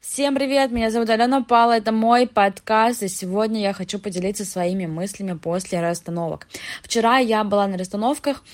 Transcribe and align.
Всем 0.00 0.34
привет, 0.34 0.70
меня 0.72 0.90
зовут 0.90 1.08
Алена 1.08 1.42
Пала, 1.42 1.78
это 1.78 1.90
мой 1.90 2.26
подкаст, 2.26 3.02
и 3.02 3.08
сегодня 3.08 3.62
я 3.62 3.72
хочу 3.72 3.98
поделиться 3.98 4.44
своими 4.44 4.84
мыслями 4.86 5.36
после 5.36 5.80
расстановок. 5.80 6.46
Вчера 6.82 7.18
я 7.18 7.42
была 7.44 7.66
на 7.66 7.78
расстановках, 7.78 8.44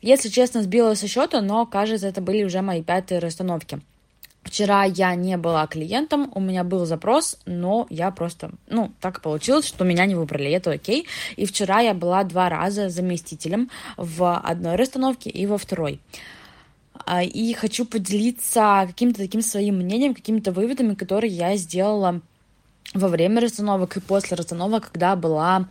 если 0.00 0.30
честно, 0.30 0.62
сбила 0.62 0.94
со 0.94 1.06
счета, 1.06 1.42
но, 1.42 1.66
кажется, 1.66 2.08
это 2.08 2.22
были 2.22 2.44
уже 2.44 2.62
мои 2.62 2.82
пятые 2.82 3.18
расстановки. 3.20 3.80
Вчера 4.42 4.84
я 4.84 5.14
не 5.14 5.36
была 5.36 5.66
клиентом, 5.66 6.30
у 6.34 6.40
меня 6.40 6.64
был 6.64 6.86
запрос, 6.86 7.36
но 7.44 7.86
я 7.90 8.10
просто, 8.10 8.52
ну, 8.68 8.90
так 9.00 9.20
получилось, 9.20 9.66
что 9.66 9.84
меня 9.84 10.06
не 10.06 10.14
выбрали, 10.14 10.50
это 10.50 10.70
окей. 10.70 11.06
И 11.36 11.44
вчера 11.44 11.80
я 11.80 11.94
была 11.94 12.24
два 12.24 12.48
раза 12.48 12.88
заместителем 12.88 13.70
в 13.96 14.38
одной 14.38 14.76
расстановке 14.76 15.28
и 15.30 15.46
во 15.46 15.58
второй. 15.58 16.00
А, 17.04 17.22
и 17.22 17.52
хочу 17.52 17.84
поделиться 17.84 18.84
каким-то 18.86 19.18
таким 19.18 19.42
своим 19.42 19.76
мнением, 19.76 20.14
какими-то 20.14 20.52
выводами, 20.52 20.94
которые 20.94 21.32
я 21.32 21.56
сделала 21.56 22.20
во 22.94 23.08
время 23.08 23.40
расстановок 23.40 23.96
и 23.96 24.00
после 24.00 24.36
расстановок, 24.36 24.90
когда 24.90 25.16
была 25.16 25.68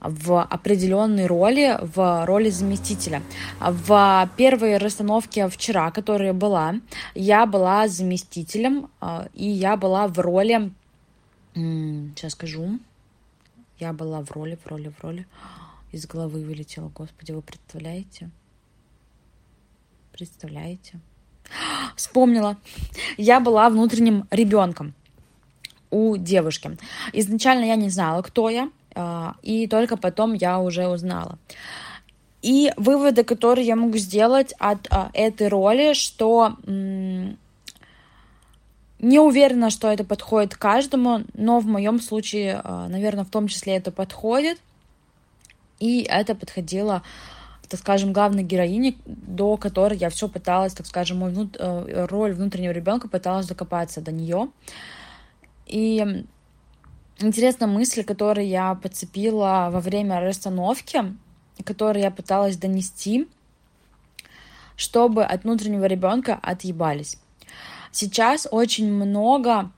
в 0.00 0.42
определенной 0.42 1.26
роли, 1.26 1.78
в 1.80 2.26
роли 2.26 2.50
заместителя. 2.50 3.22
В 3.60 4.30
первой 4.36 4.76
расстановке 4.76 5.48
вчера, 5.48 5.90
которая 5.90 6.32
была, 6.32 6.74
я 7.14 7.46
была 7.46 7.88
заместителем, 7.88 8.90
а, 9.00 9.28
и 9.34 9.48
я 9.48 9.76
была 9.76 10.06
в 10.08 10.18
роли, 10.18 10.72
сейчас 11.54 12.32
скажу, 12.32 12.78
я 13.78 13.92
была 13.92 14.20
в 14.22 14.30
роли, 14.32 14.58
в 14.62 14.66
роли, 14.68 14.92
в 14.96 15.02
роли, 15.02 15.26
из 15.92 16.06
головы 16.06 16.44
вылетела, 16.44 16.88
господи, 16.88 17.32
вы 17.32 17.42
представляете? 17.42 18.30
Представляете? 20.14 21.00
Вспомнила. 21.96 22.56
Я 23.16 23.40
была 23.40 23.68
внутренним 23.68 24.28
ребенком 24.30 24.94
у 25.90 26.16
девушки. 26.16 26.78
Изначально 27.12 27.64
я 27.64 27.74
не 27.74 27.88
знала, 27.88 28.22
кто 28.22 28.48
я, 28.48 28.70
а, 28.94 29.34
и 29.42 29.66
только 29.66 29.96
потом 29.96 30.34
я 30.34 30.60
уже 30.60 30.86
узнала. 30.86 31.36
И 32.42 32.72
выводы, 32.76 33.24
которые 33.24 33.66
я 33.66 33.74
могу 33.74 33.98
сделать 33.98 34.54
от 34.60 34.86
а, 34.88 35.10
этой 35.14 35.48
роли, 35.48 35.94
что 35.94 36.58
не 39.00 39.18
уверена, 39.18 39.70
что 39.70 39.90
это 39.90 40.04
подходит 40.04 40.54
каждому, 40.54 41.24
но 41.34 41.58
в 41.58 41.66
моем 41.66 42.00
случае, 42.00 42.60
а, 42.62 42.86
наверное, 42.86 43.24
в 43.24 43.30
том 43.30 43.48
числе 43.48 43.74
это 43.74 43.90
подходит. 43.90 44.60
И 45.80 46.02
это 46.02 46.36
подходило 46.36 47.02
так 47.74 47.80
скажем, 47.80 48.12
главной 48.12 48.44
героини, 48.44 48.96
до 49.04 49.56
которой 49.56 49.98
я 49.98 50.08
все 50.08 50.28
пыталась, 50.28 50.74
так 50.74 50.86
скажем, 50.86 51.18
мой 51.18 51.32
внут... 51.32 51.56
Э, 51.58 52.06
роль 52.08 52.32
внутреннего 52.32 52.70
ребенка 52.70 53.08
пыталась 53.08 53.48
докопаться 53.48 54.00
до 54.00 54.12
нее. 54.12 54.48
И 55.66 56.24
интересная 57.18 57.66
мысль, 57.66 58.04
которую 58.04 58.46
я 58.46 58.76
подцепила 58.76 59.70
во 59.72 59.80
время 59.80 60.20
расстановки, 60.20 61.16
которую 61.64 62.04
я 62.04 62.12
пыталась 62.12 62.56
донести, 62.56 63.28
чтобы 64.76 65.24
от 65.24 65.42
внутреннего 65.42 65.86
ребенка 65.86 66.38
отъебались. 66.40 67.18
Сейчас 67.90 68.46
очень 68.48 68.92
много 68.92 69.72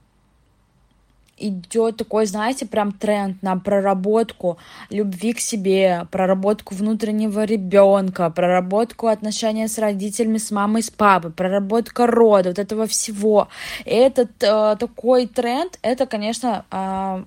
идет 1.36 1.96
такой, 1.96 2.26
знаете, 2.26 2.66
прям 2.66 2.92
тренд 2.92 3.42
на 3.42 3.56
проработку 3.56 4.58
любви 4.90 5.32
к 5.32 5.40
себе, 5.40 6.06
проработку 6.10 6.74
внутреннего 6.74 7.44
ребенка, 7.44 8.30
проработку 8.30 9.08
отношения 9.08 9.68
с 9.68 9.78
родителями, 9.78 10.38
с 10.38 10.50
мамой, 10.50 10.82
с 10.82 10.90
папой, 10.90 11.30
проработка 11.30 12.06
рода, 12.06 12.50
вот 12.50 12.58
этого 12.58 12.86
всего. 12.86 13.48
И 13.84 13.90
этот 13.90 14.30
э, 14.42 14.76
такой 14.78 15.26
тренд, 15.26 15.78
это, 15.82 16.06
конечно, 16.06 16.64
э, 16.70 17.24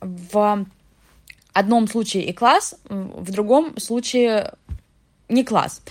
в 0.00 0.66
одном 1.52 1.86
случае 1.86 2.24
и 2.24 2.32
класс, 2.32 2.74
в 2.88 3.30
другом 3.30 3.78
случае 3.78 4.54
не 5.28 5.44
класс 5.44 5.82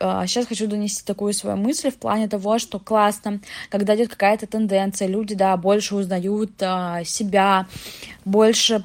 сейчас 0.00 0.46
а, 0.46 0.48
хочу 0.48 0.66
донести 0.66 1.04
такую 1.04 1.34
свою 1.34 1.56
мысль 1.56 1.90
в 1.90 1.96
плане 1.96 2.28
того, 2.28 2.58
что 2.58 2.78
классно, 2.78 3.40
когда 3.68 3.94
идет 3.94 4.08
какая-то 4.08 4.46
тенденция, 4.46 5.08
люди, 5.08 5.34
да, 5.34 5.56
больше 5.56 5.94
узнают 5.94 6.52
а, 6.62 7.04
себя, 7.04 7.66
больше 8.24 8.82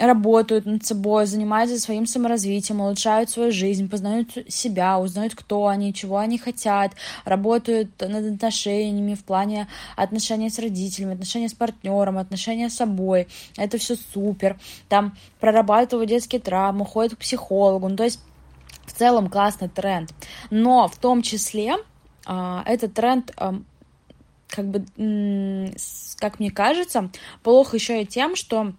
работают 0.00 0.64
над 0.64 0.84
собой, 0.84 1.26
занимаются 1.26 1.78
своим 1.78 2.06
саморазвитием, 2.06 2.80
улучшают 2.80 3.30
свою 3.30 3.52
жизнь, 3.52 3.88
познают 3.88 4.30
себя, 4.48 4.98
узнают, 4.98 5.34
кто 5.34 5.66
они, 5.66 5.92
чего 5.92 6.18
они 6.18 6.38
хотят, 6.38 6.92
работают 7.24 7.90
над 8.00 8.34
отношениями 8.34 9.14
в 9.14 9.24
плане 9.24 9.68
отношений 9.96 10.48
с 10.48 10.58
родителями, 10.58 11.14
отношения 11.14 11.48
с 11.48 11.54
партнером, 11.54 12.18
отношения 12.18 12.70
с 12.70 12.76
собой. 12.76 13.28
Это 13.56 13.76
все 13.78 13.96
супер. 14.14 14.58
Там 14.88 15.16
прорабатывают 15.38 16.08
детские 16.08 16.40
травмы, 16.40 16.86
ходят 16.86 17.14
к 17.14 17.18
психологу. 17.18 17.88
Ну, 17.88 17.96
то 17.96 18.04
есть 18.04 18.20
целом 19.00 19.30
классный 19.30 19.68
тренд. 19.68 20.12
Но 20.50 20.86
в 20.88 20.96
том 20.96 21.22
числе 21.22 21.76
э, 22.26 22.62
этот 22.66 22.92
тренд 22.92 23.32
э, 23.34 23.52
как 24.48 24.66
бы, 24.66 24.84
как 26.18 26.38
мне 26.38 26.50
кажется, 26.50 27.10
плохо 27.42 27.76
еще 27.76 28.02
и 28.02 28.06
тем, 28.06 28.36
что 28.36 28.74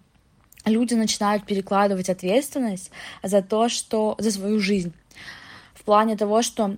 люди 0.64 0.94
начинают 0.94 1.44
перекладывать 1.44 2.08
ответственность 2.08 2.92
за 3.22 3.42
то, 3.42 3.68
что 3.68 4.14
за 4.18 4.30
свою 4.30 4.60
жизнь. 4.60 4.92
В 5.74 5.82
плане 5.82 6.16
того, 6.16 6.42
что 6.42 6.76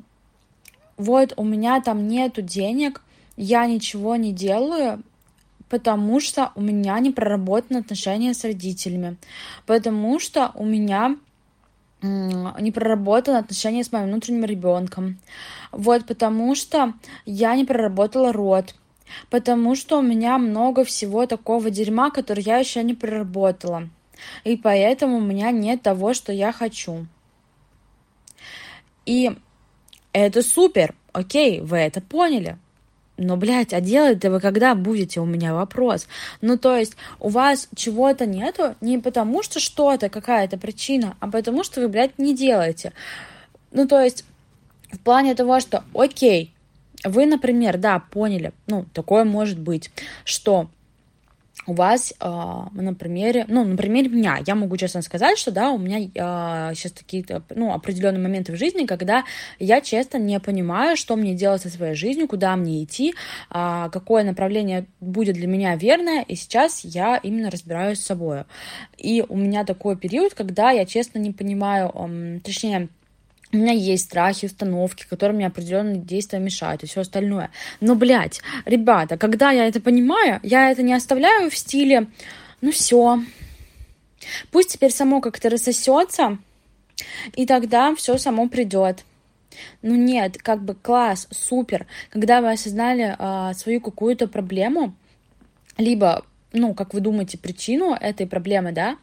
вот 0.96 1.34
у 1.36 1.44
меня 1.44 1.82
там 1.82 2.08
нету 2.08 2.40
денег, 2.40 3.02
я 3.36 3.66
ничего 3.66 4.16
не 4.16 4.32
делаю, 4.32 5.02
потому 5.68 6.20
что 6.20 6.52
у 6.54 6.62
меня 6.62 6.98
не 7.00 7.10
проработаны 7.10 7.78
отношения 7.78 8.32
с 8.32 8.44
родителями, 8.44 9.16
потому 9.66 10.18
что 10.18 10.52
у 10.54 10.64
меня 10.64 11.16
не 12.04 12.70
проработала 12.70 13.38
отношения 13.38 13.82
с 13.82 13.92
моим 13.92 14.06
внутренним 14.06 14.44
ребенком. 14.44 15.18
Вот 15.72 16.06
потому 16.06 16.54
что 16.54 16.94
я 17.24 17.56
не 17.56 17.64
проработала 17.64 18.32
род. 18.32 18.74
Потому 19.30 19.74
что 19.74 19.98
у 19.98 20.02
меня 20.02 20.38
много 20.38 20.84
всего 20.84 21.26
такого 21.26 21.70
дерьма, 21.70 22.10
который 22.10 22.42
я 22.42 22.58
еще 22.58 22.82
не 22.82 22.94
проработала. 22.94 23.88
И 24.44 24.56
поэтому 24.56 25.18
у 25.18 25.20
меня 25.20 25.50
нет 25.50 25.82
того, 25.82 26.14
что 26.14 26.32
я 26.32 26.52
хочу. 26.52 27.06
И 29.06 29.32
это 30.12 30.42
супер. 30.42 30.94
Окей, 31.12 31.60
вы 31.60 31.78
это 31.78 32.00
поняли. 32.00 32.58
Но, 33.16 33.36
блядь, 33.36 33.72
а 33.72 33.80
делать-то 33.80 34.30
вы 34.30 34.40
когда 34.40 34.74
будете, 34.74 35.20
у 35.20 35.24
меня 35.24 35.54
вопрос. 35.54 36.08
Ну, 36.40 36.58
то 36.58 36.76
есть, 36.76 36.96
у 37.20 37.28
вас 37.28 37.68
чего-то 37.76 38.26
нету 38.26 38.74
не 38.80 38.98
потому, 38.98 39.42
что 39.42 39.60
что-то, 39.60 40.08
какая-то 40.08 40.58
причина, 40.58 41.16
а 41.20 41.28
потому, 41.30 41.62
что 41.62 41.80
вы, 41.80 41.88
блядь, 41.88 42.18
не 42.18 42.34
делаете. 42.34 42.92
Ну, 43.70 43.86
то 43.86 44.00
есть, 44.00 44.24
в 44.90 44.98
плане 44.98 45.34
того, 45.34 45.60
что, 45.60 45.84
окей, 45.94 46.52
вы, 47.04 47.26
например, 47.26 47.78
да, 47.78 48.00
поняли, 48.00 48.52
ну, 48.66 48.86
такое 48.92 49.24
может 49.24 49.58
быть, 49.58 49.90
что 50.24 50.68
у 51.66 51.74
вас 51.74 52.12
э, 52.20 52.26
на 52.26 52.94
примере, 52.94 53.44
ну, 53.48 53.64
на 53.64 53.76
примере 53.76 54.08
меня, 54.08 54.38
я 54.46 54.54
могу 54.54 54.76
честно 54.76 55.02
сказать, 55.02 55.38
что, 55.38 55.50
да, 55.50 55.70
у 55.70 55.78
меня 55.78 55.98
э, 55.98 56.74
сейчас 56.74 56.92
какие-то, 56.92 57.42
ну, 57.54 57.72
определенные 57.72 58.22
моменты 58.22 58.52
в 58.52 58.56
жизни, 58.56 58.86
когда 58.86 59.24
я 59.58 59.80
честно 59.80 60.18
не 60.18 60.38
понимаю, 60.40 60.96
что 60.96 61.16
мне 61.16 61.34
делать 61.34 61.62
со 61.62 61.70
своей 61.70 61.94
жизнью, 61.94 62.28
куда 62.28 62.54
мне 62.56 62.84
идти, 62.84 63.14
э, 63.50 63.88
какое 63.92 64.24
направление 64.24 64.86
будет 65.00 65.36
для 65.36 65.46
меня 65.46 65.76
верное, 65.76 66.22
и 66.22 66.34
сейчас 66.34 66.84
я 66.84 67.16
именно 67.16 67.50
разбираюсь 67.50 68.00
с 68.00 68.06
собой. 68.06 68.44
И 68.98 69.24
у 69.28 69.36
меня 69.36 69.64
такой 69.64 69.96
период, 69.96 70.34
когда 70.34 70.70
я 70.70 70.84
честно 70.84 71.18
не 71.18 71.32
понимаю, 71.32 71.90
э, 71.94 72.40
точнее, 72.44 72.88
у 73.54 73.56
меня 73.56 73.72
есть 73.72 74.06
страхи, 74.06 74.46
установки, 74.46 75.06
которые 75.08 75.36
мне 75.36 75.46
определенные 75.46 75.98
действия 75.98 76.40
мешают 76.40 76.82
и 76.82 76.86
все 76.86 77.02
остальное. 77.02 77.50
Но, 77.80 77.94
блядь, 77.94 78.40
ребята, 78.64 79.16
когда 79.16 79.52
я 79.52 79.68
это 79.68 79.80
понимаю, 79.80 80.40
я 80.42 80.72
это 80.72 80.82
не 80.82 80.92
оставляю 80.92 81.50
в 81.50 81.56
стиле, 81.56 82.08
ну 82.60 82.72
все, 82.72 83.20
пусть 84.50 84.72
теперь 84.72 84.90
само 84.90 85.20
как-то 85.20 85.50
рассосется, 85.50 86.38
и 87.34 87.46
тогда 87.46 87.94
все 87.94 88.18
само 88.18 88.48
придет. 88.48 89.04
Ну 89.82 89.94
нет, 89.94 90.36
как 90.38 90.64
бы 90.64 90.74
класс, 90.74 91.28
супер, 91.30 91.86
когда 92.10 92.40
вы 92.40 92.50
осознали 92.50 93.14
э, 93.16 93.54
свою 93.54 93.80
какую-то 93.80 94.26
проблему, 94.26 94.96
либо, 95.78 96.24
ну, 96.52 96.74
как 96.74 96.92
вы 96.92 97.00
думаете, 97.00 97.38
причину 97.38 97.94
этой 97.94 98.26
проблемы, 98.26 98.72
да, 98.72 98.96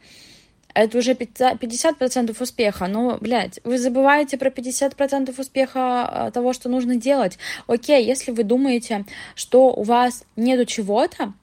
это 0.74 0.98
уже 0.98 1.12
50% 1.12 2.36
успеха. 2.40 2.86
Но, 2.86 3.18
блядь, 3.20 3.60
вы 3.64 3.78
забываете 3.78 4.38
про 4.38 4.50
50% 4.50 5.38
успеха 5.38 5.80
а, 5.80 6.30
того, 6.30 6.52
что 6.52 6.68
нужно 6.68 6.96
делать. 6.96 7.38
Окей, 7.66 8.04
если 8.04 8.30
вы 8.30 8.44
думаете, 8.44 9.04
что 9.34 9.72
у 9.72 9.82
вас 9.82 10.24
нету 10.36 10.64
чего-то 10.64 11.34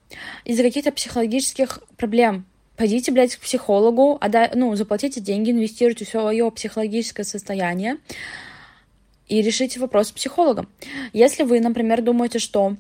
из-за 0.45 0.63
каких-то 0.63 0.91
психологических 0.91 1.79
проблем, 1.97 2.45
пойдите, 2.75 3.11
блядь, 3.11 3.35
к 3.35 3.41
психологу, 3.41 4.17
отдай, 4.19 4.49
ну, 4.55 4.75
заплатите 4.75 5.19
деньги, 5.19 5.51
инвестируйте 5.51 6.05
в 6.05 6.09
свое 6.09 6.49
психологическое 6.51 7.23
состояние 7.23 7.97
и 9.27 9.41
решите 9.41 9.79
вопрос 9.79 10.07
с 10.07 10.11
психологом. 10.11 10.67
Если 11.13 11.43
вы, 11.43 11.59
например, 11.59 12.01
думаете, 12.01 12.39
что 12.39 12.75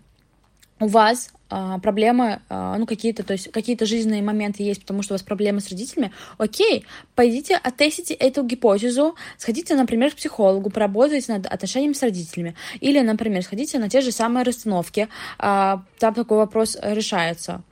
у 0.79 0.87
вас 0.87 1.31
проблемы, 1.49 2.41
а, 2.49 2.77
ну, 2.77 2.85
какие-то, 2.85 3.23
то 3.23 3.33
есть 3.33 3.51
какие-то 3.51 3.85
жизненные 3.85 4.21
моменты 4.21 4.63
есть, 4.63 4.81
потому 4.81 5.01
что 5.01 5.13
у 5.13 5.15
вас 5.15 5.23
проблемы 5.23 5.61
с 5.61 5.69
родителями, 5.69 6.11
окей, 6.37 6.85
пойдите, 7.15 7.55
оттестите 7.55 8.13
эту 8.13 8.43
гипотезу, 8.43 9.15
сходите, 9.37 9.75
например, 9.75 10.11
к 10.11 10.15
психологу, 10.15 10.69
поработайте 10.69 11.33
над 11.33 11.47
отношениями 11.47 11.93
с 11.93 12.03
родителями, 12.03 12.55
или, 12.79 12.99
например, 12.99 13.43
сходите 13.43 13.79
на 13.79 13.89
те 13.89 14.01
же 14.01 14.11
самые 14.11 14.43
расстановки, 14.43 15.07
а, 15.39 15.83
там 15.97 16.13
такой 16.13 16.37
вопрос 16.37 16.77
решается. 16.81 17.63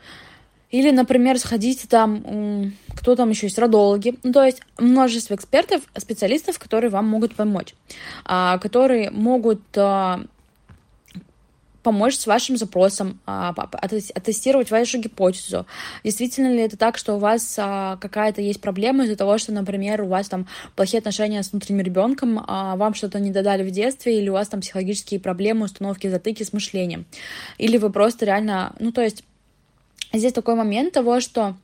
Или, 0.69 0.91
например, 0.91 1.39
сходите 1.39 1.87
там, 1.87 2.73
кто 2.93 3.15
там 3.15 3.29
еще 3.29 3.45
есть, 3.45 3.57
родологи. 3.57 4.15
Ну, 4.23 4.33
то 4.33 4.43
есть 4.43 4.61
множество 4.77 5.33
экспертов, 5.33 5.81
специалистов, 5.95 6.59
которые 6.59 6.89
вам 6.89 7.07
могут 7.07 7.35
помочь, 7.35 7.73
которые 8.25 9.09
могут 9.11 9.61
помочь 11.87 12.17
с 12.17 12.27
вашим 12.27 12.57
запросом, 12.57 13.17
а, 13.25 13.53
оттестировать 13.53 14.71
вашу 14.71 14.97
гипотезу. 14.97 15.65
Действительно 16.03 16.49
ли 16.53 16.59
это 16.59 16.75
так, 16.75 16.97
что 16.97 17.15
у 17.15 17.17
вас 17.17 17.55
а, 17.57 17.95
какая-то 17.95 18.41
есть 18.41 18.59
проблема 18.59 19.05
из-за 19.05 19.15
того, 19.15 19.37
что, 19.37 19.53
например, 19.53 20.01
у 20.01 20.07
вас 20.07 20.27
там 20.27 20.47
плохие 20.75 20.99
отношения 20.99 21.41
с 21.41 21.53
внутренним 21.53 21.85
ребенком, 21.85 22.43
а, 22.45 22.75
вам 22.75 22.93
что-то 22.93 23.21
не 23.21 23.31
додали 23.31 23.63
в 23.63 23.71
детстве, 23.71 24.19
или 24.19 24.27
у 24.27 24.33
вас 24.33 24.49
там 24.49 24.59
психологические 24.59 25.21
проблемы, 25.21 25.63
установки, 25.63 26.07
затыки 26.07 26.43
с 26.43 26.51
мышлением. 26.51 27.05
Или 27.57 27.77
вы 27.77 27.89
просто 27.89 28.25
реально, 28.25 28.75
ну, 28.79 28.91
то 28.91 29.01
есть 29.01 29.23
здесь 30.11 30.33
такой 30.33 30.55
момент 30.55 30.93
того, 30.93 31.21
что 31.21 31.55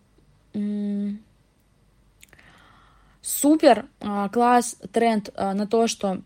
супер 3.21 3.87
класс, 4.31 4.77
тренд 4.93 5.35
на 5.35 5.67
то, 5.67 5.87
что 5.87 6.21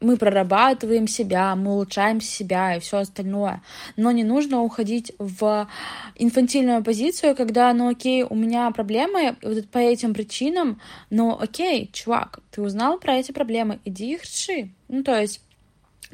мы 0.00 0.16
прорабатываем 0.16 1.08
себя, 1.08 1.54
мы 1.56 1.72
улучшаем 1.72 2.20
себя 2.20 2.76
и 2.76 2.80
все 2.80 2.98
остальное. 2.98 3.62
Но 3.96 4.10
не 4.10 4.24
нужно 4.24 4.62
уходить 4.62 5.12
в 5.18 5.68
инфантильную 6.14 6.84
позицию, 6.84 7.34
когда, 7.34 7.72
ну 7.72 7.88
окей, 7.88 8.22
у 8.22 8.34
меня 8.34 8.70
проблемы 8.70 9.36
вот 9.42 9.68
по 9.68 9.78
этим 9.78 10.14
причинам, 10.14 10.80
но 11.10 11.38
окей, 11.40 11.90
чувак, 11.92 12.40
ты 12.50 12.62
узнал 12.62 12.98
про 12.98 13.16
эти 13.16 13.32
проблемы, 13.32 13.80
иди 13.84 14.14
их 14.14 14.24
реши. 14.24 14.70
Ну, 14.88 15.02
то 15.02 15.20
есть 15.20 15.40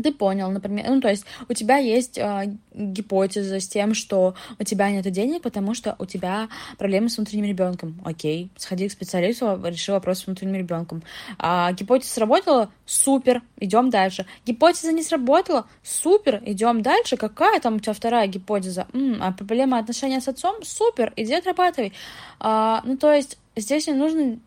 ты 0.03 0.13
понял, 0.13 0.51
например, 0.51 0.87
ну, 0.89 1.01
то 1.01 1.09
есть 1.09 1.25
у 1.49 1.55
тебя 1.55 1.77
есть 1.77 2.19
э, 2.19 2.57
гипотеза 2.75 3.61
с 3.61 3.69
тем, 3.69 3.95
что 3.95 4.35
у 4.59 4.65
тебя 4.65 4.91
нет 4.91 5.09
денег, 5.11 5.43
потому 5.43 5.75
что 5.75 5.95
у 5.99 6.07
тебя 6.07 6.49
проблемы 6.79 7.09
с 7.09 7.17
внутренним 7.17 7.45
ребенком. 7.45 8.01
Окей, 8.05 8.51
сходи 8.57 8.89
к 8.89 8.93
специалисту, 8.93 9.61
реши 9.65 9.93
вопрос 9.93 10.21
с 10.21 10.27
внутренним 10.27 10.57
ребенком. 10.57 11.03
А, 11.39 11.73
гипотеза 11.73 12.13
сработала? 12.13 12.71
Супер, 12.87 13.43
идем 13.61 13.91
дальше. 13.91 14.27
Гипотеза 14.45 14.93
не 14.93 15.03
сработала? 15.03 15.67
Супер, 15.83 16.43
идем 16.45 16.83
дальше. 16.83 17.17
Какая 17.17 17.61
там 17.61 17.77
у 17.77 17.79
тебя 17.79 17.93
вторая 17.93 18.27
гипотеза? 18.27 18.87
М-м, 18.93 19.23
а 19.23 19.33
проблема 19.33 19.79
отношения 19.79 20.21
с 20.21 20.29
отцом? 20.29 20.57
Супер, 20.65 21.13
иди 21.17 21.35
отрабатывай. 21.35 21.93
А, 22.41 22.83
ну, 22.85 22.97
то 22.97 23.13
есть 23.13 23.39
здесь 23.55 23.87
не 23.87 23.95
нужно 23.95 24.39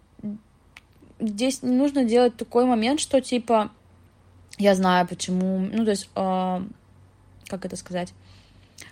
здесь 1.20 1.64
не 1.64 1.76
нужно 1.76 2.06
делать 2.06 2.36
такой 2.38 2.66
момент, 2.66 3.00
что 3.00 3.22
типа 3.22 3.72
я 4.58 4.76
знаю, 4.76 5.08
почему, 5.08 5.60
ну, 5.60 5.86
то 5.86 5.92
есть, 5.92 6.10
э, 6.16 6.62
как 7.48 7.66
это 7.66 7.76
сказать, 7.76 8.14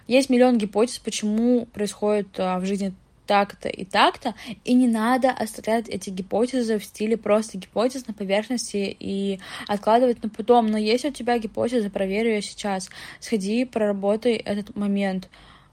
есть 0.08 0.30
миллион 0.30 0.58
гипотез, 0.58 1.00
почему 1.00 1.66
происходит 1.66 2.28
э, 2.38 2.58
в 2.60 2.66
жизни 2.66 2.94
так-то 3.26 3.70
и 3.70 3.86
так-то, 3.86 4.36
и 4.64 4.74
не 4.74 4.88
надо 4.88 5.32
оставлять 5.32 5.90
эти 5.90 6.12
гипотезы 6.12 6.78
в 6.78 6.86
стиле 6.86 7.18
просто 7.18 7.58
гипотез 7.58 8.06
на 8.08 8.14
поверхности 8.14 8.96
и 9.00 9.40
откладывать 9.68 10.24
на 10.24 10.30
потом. 10.30 10.68
Но 10.68 10.78
если 10.78 11.10
у 11.10 11.12
тебя 11.12 11.40
гипотеза, 11.40 11.90
проверь 11.90 12.28
ее 12.28 12.42
сейчас. 12.42 12.90
Сходи, 13.20 13.66
проработай 13.66 14.34
этот 14.34 14.76
момент, 14.76 15.30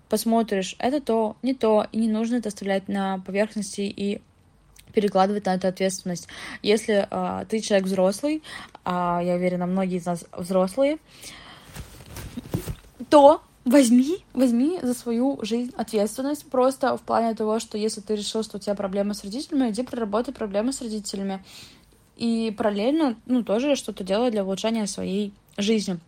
посмотришь, 0.08 0.76
это 0.78 1.00
то, 1.00 1.36
не 1.42 1.54
то, 1.54 1.86
и 1.92 1.98
не 1.98 2.08
нужно 2.08 2.36
это 2.36 2.48
оставлять 2.48 2.88
на 2.88 3.18
поверхности 3.18 3.82
и 3.82 4.20
перекладывать 4.92 5.46
на 5.46 5.54
эту 5.54 5.68
ответственность. 5.68 6.28
Если 6.62 7.06
э, 7.10 7.44
ты 7.48 7.60
человек 7.60 7.86
взрослый, 7.86 8.42
а 8.84 9.20
я 9.22 9.34
уверена, 9.34 9.66
многие 9.66 9.98
из 9.98 10.06
нас 10.06 10.24
взрослые, 10.32 10.98
то 13.08 13.42
возьми, 13.64 14.24
возьми 14.32 14.78
за 14.82 14.94
свою 14.94 15.38
жизнь 15.42 15.72
ответственность 15.76 16.50
просто 16.50 16.96
в 16.96 17.02
плане 17.02 17.34
того, 17.34 17.58
что 17.58 17.78
если 17.78 18.00
ты 18.00 18.16
решил, 18.16 18.42
что 18.42 18.56
у 18.56 18.60
тебя 18.60 18.74
проблемы 18.74 19.14
с 19.14 19.24
родителями, 19.24 19.70
иди 19.70 19.82
проработай 19.82 20.34
проблемы 20.34 20.72
с 20.72 20.80
родителями. 20.80 21.44
И 22.16 22.54
параллельно, 22.56 23.16
ну, 23.26 23.42
тоже 23.42 23.76
что-то 23.76 24.04
делай 24.04 24.30
для 24.30 24.44
улучшения 24.44 24.86
своей 24.86 25.32
жизни. 25.56 25.98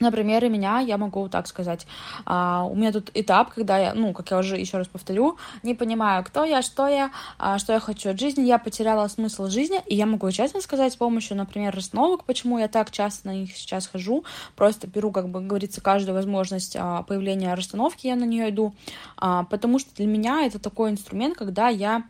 На 0.00 0.12
примере 0.12 0.48
меня 0.48 0.78
я 0.78 0.96
могу 0.96 1.28
так 1.28 1.46
сказать. 1.48 1.86
А, 2.24 2.64
у 2.64 2.76
меня 2.76 2.92
тут 2.92 3.10
этап, 3.14 3.52
когда 3.52 3.78
я, 3.78 3.94
ну, 3.94 4.12
как 4.12 4.30
я 4.30 4.38
уже 4.38 4.56
еще 4.56 4.78
раз 4.78 4.86
повторю, 4.86 5.38
не 5.62 5.74
понимаю, 5.74 6.24
кто 6.24 6.44
я, 6.44 6.62
что 6.62 6.86
я, 6.86 7.10
а, 7.38 7.58
что 7.58 7.72
я 7.72 7.80
хочу 7.80 8.10
от 8.10 8.20
жизни. 8.20 8.42
Я 8.42 8.58
потеряла 8.58 9.08
смысл 9.08 9.48
жизни, 9.48 9.80
и 9.86 9.96
я 9.96 10.06
могу 10.06 10.30
честно 10.30 10.60
сказать 10.60 10.92
с 10.92 10.96
помощью, 10.96 11.36
например, 11.36 11.74
расстановок, 11.74 12.24
почему 12.24 12.58
я 12.58 12.68
так 12.68 12.90
часто 12.90 13.28
на 13.28 13.34
них 13.34 13.56
сейчас 13.56 13.86
хожу. 13.86 14.24
Просто 14.54 14.86
беру, 14.86 15.10
как 15.10 15.28
бы 15.28 15.40
говорится, 15.40 15.80
каждую 15.80 16.14
возможность 16.14 16.76
а, 16.78 17.02
появления 17.02 17.54
расстановки, 17.54 18.06
я 18.06 18.14
на 18.14 18.24
нее 18.24 18.50
иду. 18.50 18.74
А, 19.16 19.44
потому 19.44 19.78
что 19.78 19.94
для 19.96 20.06
меня 20.06 20.46
это 20.46 20.58
такой 20.58 20.90
инструмент, 20.90 21.36
когда 21.36 21.68
я 21.68 22.04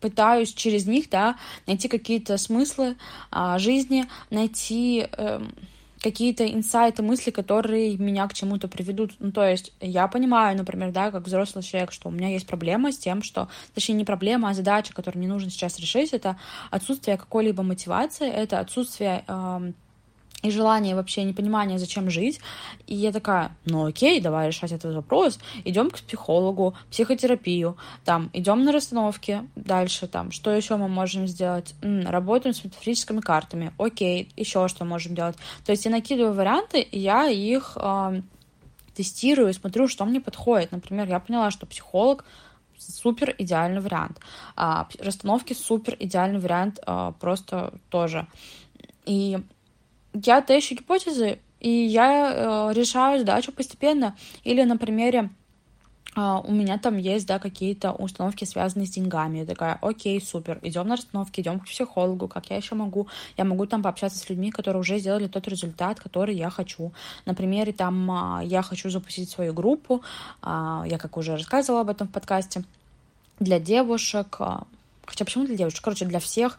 пытаюсь 0.00 0.52
через 0.52 0.86
них, 0.86 1.10
да, 1.10 1.36
найти 1.66 1.88
какие-то 1.88 2.36
смыслы 2.38 2.96
а, 3.30 3.58
жизни, 3.58 4.06
найти 4.30 5.06
э, 5.10 5.40
какие-то 6.00 6.46
инсайты, 6.46 7.02
мысли, 7.02 7.30
которые 7.30 7.96
меня 7.96 8.26
к 8.28 8.34
чему-то 8.34 8.68
приведут. 8.68 9.12
Ну, 9.18 9.32
то 9.32 9.44
есть 9.44 9.72
я 9.80 10.06
понимаю, 10.08 10.56
например, 10.56 10.92
да, 10.92 11.10
как 11.10 11.26
взрослый 11.26 11.64
человек, 11.64 11.92
что 11.92 12.08
у 12.08 12.12
меня 12.12 12.28
есть 12.28 12.46
проблема 12.46 12.92
с 12.92 12.98
тем, 12.98 13.22
что, 13.22 13.48
точнее, 13.74 13.96
не 13.96 14.04
проблема, 14.04 14.50
а 14.50 14.54
задача, 14.54 14.94
которую 14.94 15.18
мне 15.18 15.32
нужно 15.32 15.50
сейчас 15.50 15.78
решить, 15.78 16.12
это 16.12 16.38
отсутствие 16.70 17.16
какой-либо 17.16 17.62
мотивации, 17.62 18.28
это 18.28 18.60
отсутствие 18.60 19.24
э, 19.26 19.72
и 20.42 20.50
желание 20.50 20.94
вообще 20.94 21.24
непонимание, 21.24 21.78
зачем 21.78 22.10
жить. 22.10 22.40
И 22.86 22.94
я 22.94 23.12
такая, 23.12 23.56
ну 23.64 23.86
окей, 23.86 24.20
давай 24.20 24.48
решать 24.48 24.72
этот 24.72 24.94
вопрос. 24.94 25.38
Идем 25.64 25.90
к 25.90 25.98
психологу, 25.98 26.74
психотерапию, 26.90 27.76
там, 28.04 28.30
идем 28.32 28.64
на 28.64 28.72
расстановки 28.72 29.42
дальше, 29.56 30.06
там, 30.06 30.30
что 30.30 30.50
еще 30.50 30.76
мы 30.76 30.88
можем 30.88 31.26
сделать? 31.26 31.74
М-м, 31.82 32.08
работаем 32.08 32.54
с 32.54 32.62
метафорическими 32.64 33.20
картами, 33.20 33.72
окей, 33.78 34.28
еще 34.36 34.68
что 34.68 34.84
можем 34.84 35.14
делать. 35.14 35.36
То 35.64 35.72
есть 35.72 35.84
я 35.84 35.90
накидываю 35.90 36.34
варианты, 36.34 36.80
и 36.80 36.98
я 36.98 37.26
их 37.28 37.76
э, 37.76 38.22
тестирую, 38.94 39.52
смотрю, 39.54 39.88
что 39.88 40.04
мне 40.04 40.20
подходит. 40.20 40.72
Например, 40.72 41.08
я 41.08 41.18
поняла, 41.18 41.50
что 41.50 41.66
психолог 41.66 42.24
супер 42.78 43.34
идеальный 43.38 43.80
вариант. 43.80 44.20
А, 44.54 44.88
расстановки 45.00 45.52
супер 45.52 45.96
идеальный 45.98 46.38
вариант 46.38 46.78
а, 46.86 47.12
просто 47.12 47.74
тоже. 47.90 48.26
И 49.04 49.38
я 50.12 50.42
тещу 50.42 50.74
гипотезы, 50.74 51.38
и 51.60 51.70
я 51.70 52.70
э, 52.70 52.72
решаю 52.74 53.20
задачу 53.20 53.52
постепенно. 53.52 54.16
Или 54.44 54.62
на 54.64 54.76
примере 54.76 55.30
Uh, 56.16 56.44
у 56.48 56.52
меня 56.52 56.78
там 56.78 56.96
есть, 56.96 57.28
да, 57.28 57.38
какие-то 57.38 57.92
установки, 57.92 58.44
связанные 58.44 58.86
с 58.86 58.90
деньгами. 58.90 59.40
Я 59.40 59.46
такая, 59.46 59.78
окей, 59.80 60.20
супер, 60.20 60.58
идем 60.62 60.88
на 60.88 60.96
расстановки, 60.96 61.40
идем 61.40 61.60
к 61.60 61.66
психологу, 61.66 62.26
как 62.26 62.50
я 62.50 62.56
еще 62.56 62.74
могу? 62.74 63.06
Я 63.36 63.44
могу 63.44 63.66
там 63.66 63.82
пообщаться 63.82 64.18
с 64.18 64.28
людьми, 64.28 64.50
которые 64.50 64.80
уже 64.80 64.98
сделали 64.98 65.28
тот 65.28 65.46
результат, 65.46 66.00
который 66.00 66.34
я 66.34 66.50
хочу. 66.50 66.92
Например, 67.24 67.72
там 67.72 68.10
uh, 68.10 68.44
я 68.44 68.62
хочу 68.62 68.90
запустить 68.90 69.30
свою 69.30 69.52
группу, 69.52 70.02
uh, 70.42 70.88
я 70.88 70.98
как 70.98 71.16
уже 71.16 71.36
рассказывала 71.36 71.82
об 71.82 71.90
этом 71.90 72.08
в 72.08 72.10
подкасте, 72.10 72.64
для 73.38 73.60
девушек, 73.60 74.38
хотя 75.06 75.24
почему 75.24 75.46
для 75.46 75.56
девушек? 75.56 75.84
Короче, 75.84 76.04
для 76.04 76.18
всех, 76.18 76.58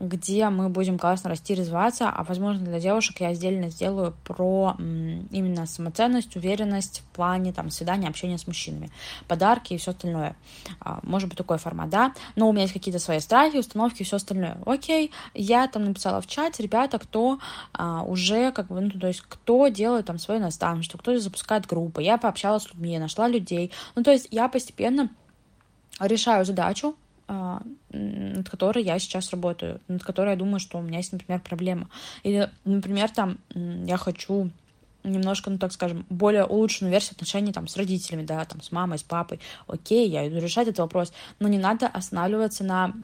где 0.00 0.48
мы 0.48 0.70
будем 0.70 0.98
классно 0.98 1.28
расти, 1.28 1.54
развиваться, 1.54 2.08
а 2.08 2.24
возможно 2.24 2.64
для 2.64 2.80
девушек 2.80 3.20
я 3.20 3.28
отдельно 3.28 3.68
сделаю 3.68 4.14
про 4.24 4.74
именно 4.78 5.66
самоценность, 5.66 6.36
уверенность 6.36 7.00
в 7.00 7.14
плане 7.14 7.52
там 7.52 7.70
свидания, 7.70 8.08
общения 8.08 8.38
с 8.38 8.46
мужчинами, 8.46 8.90
подарки 9.28 9.74
и 9.74 9.76
все 9.76 9.90
остальное. 9.90 10.36
А, 10.80 11.00
может 11.02 11.28
быть 11.28 11.36
такой 11.36 11.58
формат, 11.58 11.90
да, 11.90 12.14
но 12.34 12.48
у 12.48 12.52
меня 12.52 12.62
есть 12.62 12.72
какие-то 12.72 12.98
свои 12.98 13.20
страхи, 13.20 13.58
установки 13.58 14.00
и 14.00 14.04
все 14.04 14.16
остальное. 14.16 14.56
Окей, 14.64 15.12
я 15.34 15.68
там 15.68 15.84
написала 15.84 16.22
в 16.22 16.26
чате, 16.26 16.62
ребята, 16.62 16.98
кто 16.98 17.38
а, 17.74 18.02
уже 18.02 18.52
как 18.52 18.68
бы, 18.68 18.80
ну, 18.80 18.90
то 18.90 19.06
есть 19.06 19.20
кто 19.20 19.68
делает 19.68 20.06
там 20.06 20.18
свое 20.18 20.40
наставничество, 20.40 20.96
кто 20.96 21.18
запускает 21.18 21.66
группы, 21.66 22.02
я 22.02 22.16
пообщалась 22.16 22.62
с 22.62 22.72
людьми, 22.72 22.98
нашла 22.98 23.28
людей, 23.28 23.70
ну, 23.94 24.02
то 24.02 24.10
есть 24.10 24.28
я 24.30 24.48
постепенно 24.48 25.10
решаю 26.00 26.46
задачу, 26.46 26.96
над 27.90 28.48
которой 28.48 28.84
я 28.84 28.98
сейчас 28.98 29.30
работаю, 29.30 29.80
над 29.88 30.02
которой 30.02 30.30
я 30.30 30.36
думаю, 30.36 30.60
что 30.60 30.78
у 30.78 30.82
меня 30.82 30.98
есть, 30.98 31.12
например, 31.12 31.40
проблема. 31.40 31.88
Или, 32.22 32.50
например, 32.64 33.10
там 33.10 33.38
я 33.54 33.96
хочу 33.96 34.50
немножко, 35.02 35.50
ну 35.50 35.58
так 35.58 35.72
скажем, 35.72 36.04
более 36.10 36.44
улучшенную 36.44 36.92
версию 36.92 37.12
отношений 37.14 37.52
там 37.52 37.68
с 37.68 37.76
родителями, 37.76 38.24
да, 38.24 38.44
там 38.44 38.62
с 38.62 38.72
мамой, 38.72 38.98
с 38.98 39.02
папой. 39.02 39.40
Окей, 39.66 40.08
я 40.08 40.28
иду 40.28 40.38
решать 40.38 40.68
этот 40.68 40.80
вопрос, 40.80 41.12
но 41.38 41.48
не 41.48 41.58
надо 41.58 41.86
останавливаться 41.86 42.64
на 42.64 42.94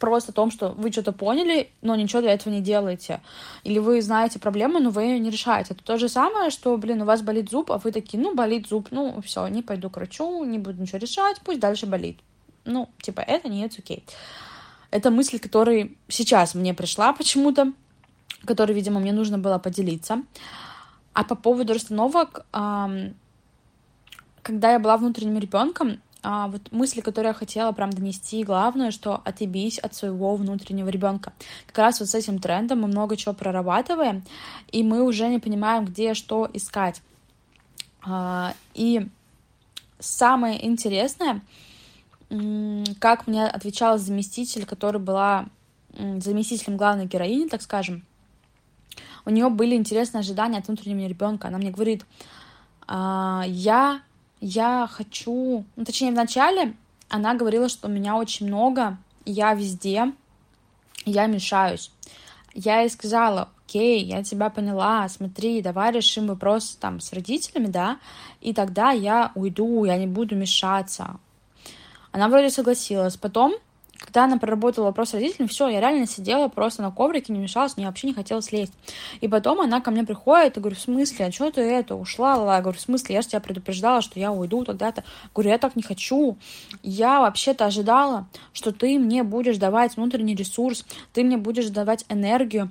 просто 0.00 0.32
том, 0.32 0.50
что 0.50 0.70
вы 0.70 0.90
что-то 0.90 1.12
поняли, 1.12 1.70
но 1.82 1.94
ничего 1.94 2.22
для 2.22 2.32
этого 2.32 2.52
не 2.52 2.62
делаете. 2.62 3.20
Или 3.62 3.78
вы 3.78 4.00
знаете 4.00 4.38
проблему, 4.38 4.80
но 4.80 4.90
вы 4.90 5.02
ее 5.02 5.18
не 5.20 5.30
решаете. 5.30 5.74
Это 5.74 5.84
то 5.84 5.98
же 5.98 6.08
самое, 6.08 6.50
что, 6.50 6.76
блин, 6.78 7.02
у 7.02 7.04
вас 7.04 7.20
болит 7.20 7.50
зуб, 7.50 7.70
а 7.70 7.78
вы 7.78 7.92
такие, 7.92 8.20
ну, 8.20 8.34
болит 8.34 8.66
зуб, 8.66 8.88
ну, 8.90 9.20
все, 9.20 9.46
не 9.48 9.62
пойду 9.62 9.90
к 9.90 9.96
врачу, 9.96 10.42
не 10.44 10.58
буду 10.58 10.80
ничего 10.80 10.98
решать, 10.98 11.40
пусть 11.44 11.60
дальше 11.60 11.86
болит. 11.86 12.18
Ну, 12.64 12.88
типа, 13.02 13.20
это 13.20 13.48
не. 13.48 13.66
Okay. 13.66 14.02
Это 14.90 15.10
мысль, 15.10 15.38
которая 15.38 15.90
сейчас 16.08 16.54
мне 16.54 16.74
пришла 16.74 17.12
почему-то, 17.12 17.72
которой, 18.44 18.72
видимо, 18.72 19.00
мне 19.00 19.12
нужно 19.12 19.38
было 19.38 19.58
поделиться. 19.58 20.22
А 21.12 21.24
по 21.24 21.34
поводу 21.34 21.74
расстановок, 21.74 22.46
когда 22.50 23.12
я 24.72 24.78
была 24.78 24.96
внутренним 24.96 25.38
ребенком, 25.38 26.00
а, 26.22 26.48
вот 26.48 26.70
мысли, 26.70 27.00
которые 27.00 27.30
я 27.30 27.34
хотела 27.34 27.72
прям 27.72 27.90
донести, 27.90 28.44
главное, 28.44 28.90
что 28.90 29.20
отъебись 29.24 29.78
от 29.78 29.94
своего 29.94 30.36
внутреннего 30.36 30.88
ребенка. 30.88 31.32
Как 31.66 31.78
раз 31.78 32.00
вот 32.00 32.10
с 32.10 32.14
этим 32.14 32.38
трендом 32.38 32.80
мы 32.80 32.88
много 32.88 33.16
чего 33.16 33.32
прорабатываем, 33.32 34.22
и 34.70 34.82
мы 34.82 35.02
уже 35.02 35.28
не 35.28 35.38
понимаем, 35.38 35.86
где 35.86 36.14
что 36.14 36.48
искать. 36.52 37.00
А, 38.02 38.54
и 38.74 39.08
самое 39.98 40.66
интересное, 40.66 41.40
как 42.98 43.26
мне 43.26 43.46
отвечала 43.46 43.98
заместитель, 43.98 44.64
которая 44.64 45.02
была 45.02 45.46
заместителем 45.92 46.76
главной 46.76 47.06
героини, 47.06 47.48
так 47.48 47.62
скажем, 47.62 48.04
у 49.24 49.30
нее 49.30 49.48
были 49.48 49.74
интересные 49.74 50.20
ожидания 50.20 50.58
от 50.58 50.68
внутреннего 50.68 51.08
ребенка. 51.08 51.48
Она 51.48 51.58
мне 51.58 51.70
говорит, 51.70 52.04
«А, 52.86 53.44
я 53.46 54.00
я 54.40 54.88
хочу... 54.90 55.64
Ну, 55.76 55.84
точнее, 55.84 56.12
вначале 56.12 56.74
она 57.08 57.34
говорила, 57.34 57.68
что 57.68 57.88
у 57.88 57.90
меня 57.90 58.16
очень 58.16 58.46
много, 58.46 58.96
я 59.24 59.52
везде, 59.52 60.12
я 61.04 61.26
мешаюсь. 61.26 61.92
Я 62.54 62.80
ей 62.80 62.90
сказала, 62.90 63.50
окей, 63.66 64.02
я 64.04 64.24
тебя 64.24 64.50
поняла, 64.50 65.08
смотри, 65.08 65.60
давай 65.62 65.92
решим 65.92 66.26
вопрос 66.26 66.76
там 66.80 67.00
с 67.00 67.12
родителями, 67.12 67.66
да, 67.66 67.98
и 68.40 68.54
тогда 68.54 68.90
я 68.90 69.30
уйду, 69.34 69.84
я 69.84 69.96
не 69.98 70.06
буду 70.06 70.36
мешаться. 70.36 71.18
Она 72.12 72.28
вроде 72.28 72.50
согласилась. 72.50 73.16
Потом 73.16 73.54
когда 74.00 74.24
она 74.24 74.38
проработала 74.38 74.86
вопрос 74.86 75.10
с 75.10 75.14
родителями, 75.14 75.48
все, 75.48 75.68
я 75.68 75.78
реально 75.78 76.06
сидела 76.06 76.48
просто 76.48 76.80
на 76.80 76.90
коврике, 76.90 77.32
не 77.32 77.38
мешалась, 77.38 77.76
мне 77.76 77.86
вообще 77.86 78.06
не 78.06 78.14
хотела 78.14 78.40
слезть. 78.40 78.72
И 79.20 79.28
потом 79.28 79.60
она 79.60 79.80
ко 79.80 79.90
мне 79.90 80.04
приходит, 80.04 80.56
и 80.56 80.60
говорю, 80.60 80.74
в 80.74 80.80
смысле, 80.80 81.26
а 81.26 81.32
что 81.32 81.50
ты 81.50 81.60
это, 81.60 81.94
ушла, 81.94 82.36
ла, 82.36 82.56
я 82.56 82.62
говорю, 82.62 82.78
в 82.78 82.80
смысле, 82.80 83.16
я 83.16 83.22
же 83.22 83.28
тебя 83.28 83.40
предупреждала, 83.40 84.00
что 84.00 84.18
я 84.18 84.32
уйду 84.32 84.64
тогда-то. 84.64 85.04
Говорю, 85.34 85.50
я 85.50 85.58
так 85.58 85.76
не 85.76 85.82
хочу. 85.82 86.38
Я 86.82 87.20
вообще-то 87.20 87.66
ожидала, 87.66 88.26
что 88.54 88.72
ты 88.72 88.98
мне 88.98 89.22
будешь 89.22 89.58
давать 89.58 89.96
внутренний 89.96 90.34
ресурс, 90.34 90.86
ты 91.12 91.22
мне 91.22 91.36
будешь 91.36 91.68
давать 91.68 92.06
энергию, 92.08 92.70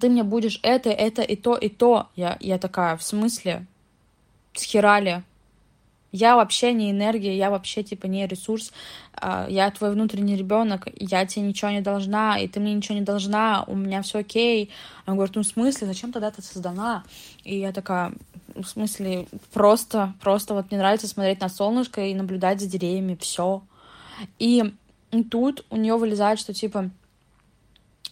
ты 0.00 0.08
мне 0.08 0.24
будешь 0.24 0.58
это, 0.64 0.90
это 0.90 1.22
и 1.22 1.36
то, 1.36 1.54
и 1.56 1.68
то. 1.68 2.08
Я, 2.16 2.36
я 2.40 2.58
такая, 2.58 2.96
в 2.96 3.02
смысле? 3.02 3.64
Схерали. 4.54 5.22
Я 6.10 6.36
вообще 6.36 6.72
не 6.72 6.90
энергия, 6.90 7.36
я 7.36 7.50
вообще 7.50 7.82
типа 7.82 8.06
не 8.06 8.26
ресурс, 8.26 8.72
а, 9.14 9.46
я 9.48 9.70
твой 9.70 9.92
внутренний 9.92 10.36
ребенок, 10.36 10.88
я 10.96 11.26
тебе 11.26 11.46
ничего 11.46 11.70
не 11.70 11.82
должна, 11.82 12.38
и 12.38 12.48
ты 12.48 12.60
мне 12.60 12.72
ничего 12.74 12.96
не 12.96 13.04
должна, 13.04 13.64
у 13.66 13.74
меня 13.74 14.00
все 14.02 14.20
окей. 14.20 14.70
Он 15.06 15.14
говорит, 15.16 15.36
ну 15.36 15.42
в 15.42 15.46
смысле, 15.46 15.86
зачем 15.86 16.12
тогда 16.12 16.30
ты 16.30 16.40
создана? 16.40 17.04
И 17.44 17.58
я 17.58 17.72
такая, 17.72 18.12
в 18.54 18.64
смысле, 18.64 19.26
просто, 19.52 20.14
просто 20.22 20.54
вот 20.54 20.70
мне 20.70 20.78
нравится 20.78 21.08
смотреть 21.08 21.40
на 21.40 21.48
солнышко 21.48 22.00
и 22.00 22.14
наблюдать 22.14 22.60
за 22.60 22.68
деревьями, 22.68 23.18
все. 23.20 23.62
И 24.38 24.74
тут 25.30 25.66
у 25.70 25.76
нее 25.76 25.96
вылезает, 25.96 26.38
что 26.38 26.54
типа 26.54 26.90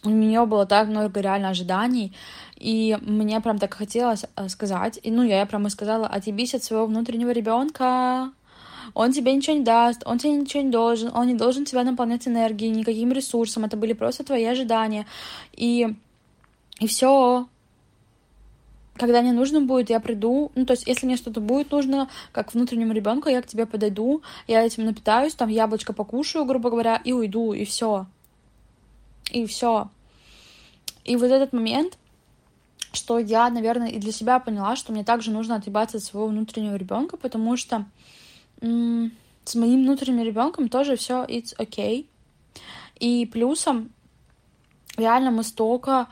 у 0.03 0.09
нее 0.09 0.45
было 0.45 0.65
так 0.65 0.87
много 0.87 1.19
реально 1.19 1.49
ожиданий, 1.49 2.13
и 2.55 2.97
мне 3.01 3.39
прям 3.41 3.59
так 3.59 3.73
хотелось 3.73 4.25
э, 4.35 4.49
сказать, 4.49 4.99
и 5.03 5.11
ну 5.11 5.23
я 5.23 5.45
прям 5.45 5.67
и 5.67 5.69
сказала, 5.69 6.07
отъебись 6.07 6.55
от 6.55 6.63
своего 6.63 6.85
внутреннего 6.85 7.31
ребенка, 7.31 8.31
он 8.93 9.11
тебе 9.11 9.33
ничего 9.33 9.55
не 9.55 9.63
даст, 9.63 10.03
он 10.05 10.17
тебе 10.19 10.33
ничего 10.33 10.63
не 10.63 10.71
должен, 10.71 11.11
он 11.13 11.27
не 11.27 11.35
должен 11.35 11.65
тебя 11.65 11.83
наполнять 11.83 12.27
энергией, 12.27 12.71
никаким 12.71 13.11
ресурсом, 13.11 13.65
это 13.65 13.77
были 13.77 13.93
просто 13.93 14.23
твои 14.23 14.45
ожидания, 14.45 15.05
и, 15.53 15.95
и 16.79 16.87
все, 16.87 17.47
когда 18.97 19.21
мне 19.21 19.31
нужно 19.31 19.61
будет, 19.61 19.89
я 19.89 19.99
приду. 19.99 20.51
Ну, 20.55 20.65
то 20.65 20.71
есть, 20.71 20.87
если 20.87 21.05
мне 21.05 21.17
что-то 21.17 21.39
будет 21.39 21.71
нужно, 21.71 22.09
как 22.31 22.53
внутреннему 22.53 22.93
ребенку, 22.93 23.29
я 23.29 23.41
к 23.41 23.47
тебе 23.47 23.65
подойду, 23.65 24.21
я 24.47 24.65
этим 24.65 24.85
напитаюсь, 24.85 25.35
там 25.35 25.49
яблочко 25.49 25.93
покушаю, 25.93 26.45
грубо 26.45 26.69
говоря, 26.69 26.99
и 27.03 27.13
уйду, 27.13 27.53
и 27.53 27.63
все. 27.65 28.07
И 29.31 29.45
все. 29.45 29.89
И 31.03 31.15
вот 31.15 31.25
этот 31.31 31.53
момент, 31.53 31.97
что 32.93 33.19
я, 33.19 33.49
наверное, 33.49 33.89
и 33.89 33.99
для 33.99 34.11
себя 34.11 34.39
поняла, 34.39 34.75
что 34.75 34.91
мне 34.91 35.03
также 35.03 35.31
нужно 35.31 35.55
отъебаться 35.55 35.97
от 35.97 36.03
своего 36.03 36.27
внутреннего 36.27 36.75
ребенка, 36.75 37.17
потому 37.17 37.57
что 37.57 37.85
м- 38.61 39.11
с 39.45 39.55
моим 39.55 39.83
внутренним 39.83 40.23
ребенком 40.23 40.69
тоже 40.69 40.95
все 40.95 41.23
it's 41.25 41.55
okay. 41.57 42.05
И 42.99 43.25
плюсом 43.25 43.89
реально 44.97 45.31
мы 45.31 45.43
столько 45.43 46.07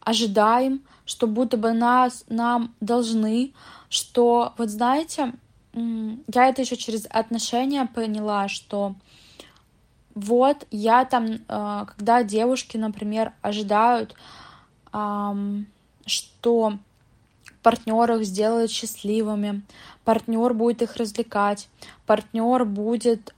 ожидаем, 0.00 0.82
что 1.04 1.26
будто 1.26 1.56
бы 1.56 1.72
нас 1.72 2.24
нам 2.28 2.74
должны, 2.80 3.52
что 3.88 4.54
вот 4.56 4.70
знаете, 4.70 5.32
я 5.74 6.48
это 6.48 6.62
еще 6.62 6.76
через 6.76 7.06
отношения 7.10 7.86
поняла, 7.86 8.48
что 8.48 8.94
вот 10.14 10.66
я 10.70 11.04
там, 11.04 11.26
э, 11.26 11.86
когда 11.96 12.22
девушки, 12.22 12.76
например, 12.76 13.32
ожидают 13.42 14.14
что 16.06 16.78
партнер 17.62 18.12
их 18.12 18.24
сделает 18.24 18.70
счастливыми, 18.70 19.62
партнер 20.04 20.54
будет 20.54 20.82
их 20.82 20.96
развлекать, 20.96 21.68
партнер 22.06 22.64
будет 22.64 23.34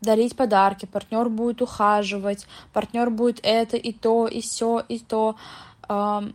дарить 0.00 0.36
подарки, 0.36 0.86
партнер 0.86 1.28
будет 1.28 1.62
ухаживать, 1.62 2.46
партнер 2.72 3.10
будет 3.10 3.40
это 3.42 3.76
и 3.76 3.92
то, 3.92 4.28
и 4.28 4.40
все, 4.40 4.84
и 4.88 5.00
то. 5.00 5.34
Ну, 5.88 6.32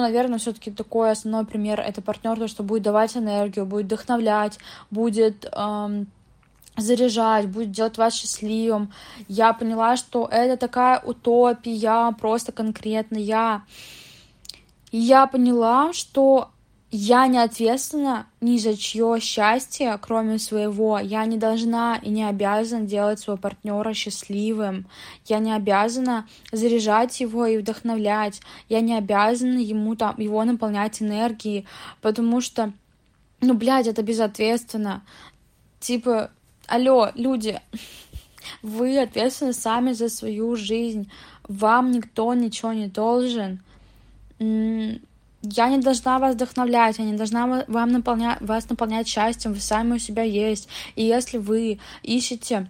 наверное, 0.00 0.38
все-таки 0.38 0.70
такой 0.70 1.10
основной 1.10 1.44
пример 1.44 1.80
это 1.80 2.00
партнер, 2.00 2.38
то, 2.38 2.48
что 2.48 2.62
будет 2.62 2.84
давать 2.84 3.16
энергию, 3.16 3.66
будет 3.66 3.86
вдохновлять, 3.86 4.58
будет 4.90 5.52
заряжать, 6.76 7.48
будет 7.48 7.70
делать 7.70 7.98
вас 7.98 8.14
счастливым. 8.14 8.92
Я 9.28 9.52
поняла, 9.52 9.96
что 9.96 10.28
это 10.30 10.56
такая 10.56 11.00
утопия, 11.00 12.12
просто 12.18 12.52
конкретно 12.52 13.18
я. 13.18 13.62
я 14.90 15.26
поняла, 15.26 15.92
что 15.92 16.50
я 16.94 17.26
не 17.26 17.38
ответственна 17.38 18.26
ни 18.42 18.58
за 18.58 18.76
чье 18.76 19.18
счастье, 19.18 19.98
кроме 20.02 20.38
своего. 20.38 20.98
Я 20.98 21.24
не 21.24 21.38
должна 21.38 21.96
и 21.96 22.10
не 22.10 22.22
обязана 22.22 22.84
делать 22.84 23.18
своего 23.18 23.40
партнера 23.40 23.94
счастливым. 23.94 24.86
Я 25.24 25.38
не 25.38 25.54
обязана 25.54 26.28
заряжать 26.52 27.18
его 27.18 27.46
и 27.46 27.56
вдохновлять. 27.56 28.42
Я 28.68 28.82
не 28.82 28.94
обязана 28.94 29.58
ему 29.58 29.96
там 29.96 30.16
его 30.18 30.44
наполнять 30.44 31.00
энергией, 31.00 31.66
потому 32.02 32.42
что, 32.42 32.74
ну, 33.40 33.54
блядь, 33.54 33.86
это 33.86 34.02
безответственно. 34.02 35.02
Типа, 35.80 36.30
алло, 36.66 37.10
люди, 37.14 37.60
вы 38.62 38.98
ответственны 38.98 39.52
сами 39.52 39.92
за 39.92 40.08
свою 40.08 40.56
жизнь. 40.56 41.10
Вам 41.48 41.90
никто 41.92 42.32
ничего 42.34 42.72
не 42.72 42.86
должен. 42.86 43.62
Я 44.38 45.68
не 45.68 45.78
должна 45.78 46.18
вас 46.18 46.34
вдохновлять, 46.34 46.98
я 46.98 47.04
не 47.04 47.16
должна 47.16 47.64
вам 47.66 47.90
наполнять, 47.90 48.40
вас 48.40 48.68
наполнять 48.68 49.08
счастьем, 49.08 49.52
вы 49.52 49.60
сами 49.60 49.94
у 49.94 49.98
себя 49.98 50.22
есть. 50.22 50.68
И 50.94 51.04
если 51.04 51.38
вы 51.38 51.80
ищете 52.02 52.68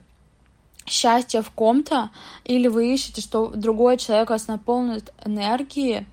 счастье 0.87 1.43
в 1.43 1.51
ком-то, 1.51 2.11
или 2.45 2.69
вы 2.69 2.93
ищете, 2.93 3.21
что 3.21 3.49
другой 3.49 3.99
человек 3.99 4.31
вас 4.31 4.49
наполнит 4.49 5.13
энергией, 5.25 6.07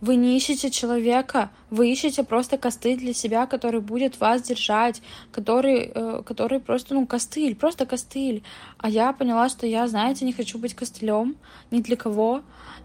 вы 0.00 0.16
не 0.16 0.36
ищете 0.36 0.70
человека, 0.70 1.50
вы 1.68 1.90
ищете 1.92 2.22
просто 2.24 2.56
костыль 2.58 2.98
для 2.98 3.12
себя, 3.12 3.46
который 3.46 3.80
будет 3.80 4.20
вас 4.20 4.42
держать, 4.42 5.02
который, 5.30 5.90
э, 5.94 6.22
который 6.24 6.60
просто, 6.60 6.94
ну, 6.94 7.06
костыль, 7.06 7.54
просто 7.54 7.86
костыль. 7.86 8.42
А 8.78 8.88
я 8.88 9.12
поняла, 9.12 9.48
что 9.48 9.66
я, 9.66 9.86
знаете, 9.88 10.24
не 10.24 10.32
хочу 10.32 10.58
быть 10.58 10.74
костылем 10.74 11.36
ни 11.70 11.80
для 11.80 11.96
кого. 11.96 12.42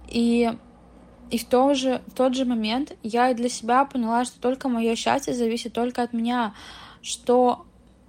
И, 0.09 0.51
и 1.31 1.37
в, 1.37 1.45
тот 1.45 1.77
же, 1.77 2.01
в 2.07 2.13
тот 2.13 2.35
же 2.35 2.45
момент 2.45 2.93
я 3.01 3.33
для 3.33 3.49
себя 3.49 3.85
поняла, 3.85 4.25
что 4.25 4.39
только 4.39 4.67
мое 4.67 4.95
счастье 4.95 5.33
зависит 5.33 5.73
только 5.73 6.03
от 6.03 6.13
меня, 6.13 6.53
что 7.01 7.65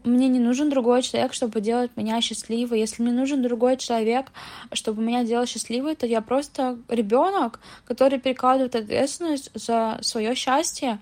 мне 0.07 0.29
не 0.29 0.39
нужен 0.39 0.71
другой 0.71 1.03
человек, 1.03 1.35
чтобы 1.35 1.61
делать 1.61 1.91
меня 1.97 2.21
счастливой. 2.21 2.81
Если 2.81 3.03
мне 3.03 3.13
нужен 3.13 3.43
другой 3.43 3.77
человек, 3.77 4.27
чтобы 4.73 5.03
меня 5.03 5.25
делать 5.25 5.49
счастливой, 5.49 5.97
то 5.97 6.07
я 6.07 6.21
просто 6.21 6.79
ребенок, 6.89 7.61
который 7.85 8.19
перекладывает 8.19 8.75
ответственность 8.75 9.51
за 9.55 9.99
свое 10.01 10.35
счастье. 10.35 10.99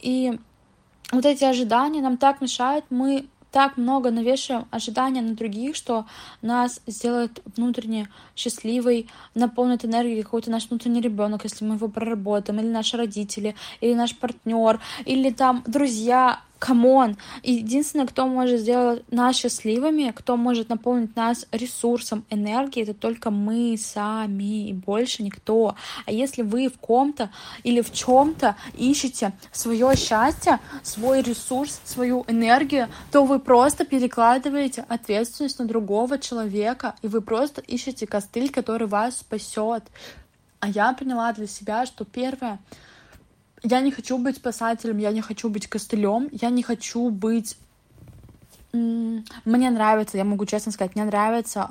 И 0.00 0.38
вот 1.10 1.26
эти 1.26 1.44
ожидания 1.44 2.00
нам 2.00 2.16
так 2.16 2.40
мешают. 2.40 2.84
Мы 2.90 3.26
так 3.50 3.76
много 3.76 4.10
навешиваем 4.10 4.66
ожидания 4.70 5.20
на 5.20 5.34
других, 5.34 5.76
что 5.76 6.06
нас 6.40 6.80
сделает 6.86 7.42
внутренне 7.56 8.08
счастливой, 8.34 9.08
наполнит 9.34 9.84
энергией 9.84 10.22
какой-то 10.22 10.50
наш 10.50 10.68
внутренний 10.70 11.02
ребенок, 11.02 11.44
если 11.44 11.64
мы 11.66 11.74
его 11.74 11.88
проработаем, 11.88 12.60
или 12.60 12.68
наши 12.68 12.96
родители, 12.96 13.54
или 13.82 13.92
наш 13.92 14.16
партнер, 14.16 14.80
или 15.04 15.30
там 15.30 15.62
друзья, 15.66 16.40
come 16.62 16.93
on. 16.93 17.16
Единственное, 17.42 18.06
кто 18.06 18.28
может 18.28 18.60
сделать 18.60 19.02
нас 19.10 19.34
счастливыми, 19.34 20.12
кто 20.14 20.36
может 20.36 20.68
наполнить 20.68 21.16
нас 21.16 21.44
ресурсом, 21.50 22.24
энергией, 22.30 22.84
это 22.84 22.94
только 22.94 23.32
мы 23.32 23.76
сами 23.76 24.68
и 24.68 24.72
больше 24.72 25.24
никто. 25.24 25.74
А 26.06 26.12
если 26.12 26.42
вы 26.42 26.68
в 26.68 26.78
ком-то 26.78 27.30
или 27.64 27.80
в 27.80 27.92
чем-то 27.92 28.54
ищете 28.78 29.32
свое 29.50 29.96
счастье, 29.96 30.60
свой 30.84 31.22
ресурс, 31.22 31.80
свою 31.84 32.24
энергию, 32.28 32.86
то 33.10 33.24
вы 33.24 33.40
просто 33.40 33.84
перекладываете 33.84 34.84
ответственность 34.88 35.58
на 35.58 35.64
другого 35.64 36.16
человека, 36.20 36.94
и 37.02 37.08
вы 37.08 37.22
просто 37.22 37.60
ищете 37.60 38.06
костыль, 38.06 38.50
который 38.50 38.86
вас 38.86 39.16
спасет. 39.16 39.82
А 40.60 40.68
я 40.68 40.92
поняла 40.92 41.32
для 41.32 41.48
себя, 41.48 41.86
что 41.86 42.04
первое— 42.04 42.60
я 43.62 43.80
не 43.80 43.90
хочу 43.90 44.18
быть 44.18 44.36
спасателем, 44.36 44.98
я 44.98 45.12
не 45.12 45.20
хочу 45.20 45.48
быть 45.48 45.66
костылем, 45.66 46.28
я 46.32 46.50
не 46.50 46.62
хочу 46.62 47.10
быть... 47.10 47.56
Мне 48.72 49.70
нравится, 49.70 50.16
я 50.16 50.24
могу 50.24 50.46
честно 50.46 50.72
сказать, 50.72 50.94
мне 50.96 51.04
нравится 51.04 51.68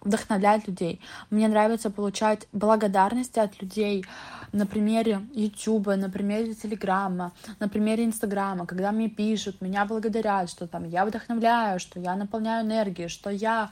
вдохновлять 0.00 0.66
людей. 0.66 1.00
Мне 1.30 1.48
нравится 1.48 1.90
получать 1.90 2.46
благодарности 2.52 3.38
от 3.38 3.60
людей 3.60 4.04
на 4.52 4.66
примере 4.66 5.20
Ютуба, 5.34 5.96
на 5.96 6.08
примере 6.08 6.54
Телеграма, 6.54 7.32
на 7.58 7.68
примере 7.68 8.04
Инстаграма, 8.04 8.66
когда 8.66 8.92
мне 8.92 9.08
пишут, 9.08 9.60
меня 9.60 9.84
благодарят, 9.84 10.48
что 10.48 10.66
там 10.66 10.88
я 10.88 11.04
вдохновляю, 11.04 11.80
что 11.80 12.00
я 12.00 12.14
наполняю 12.14 12.64
энергией, 12.64 13.08
что 13.08 13.30
я 13.30 13.70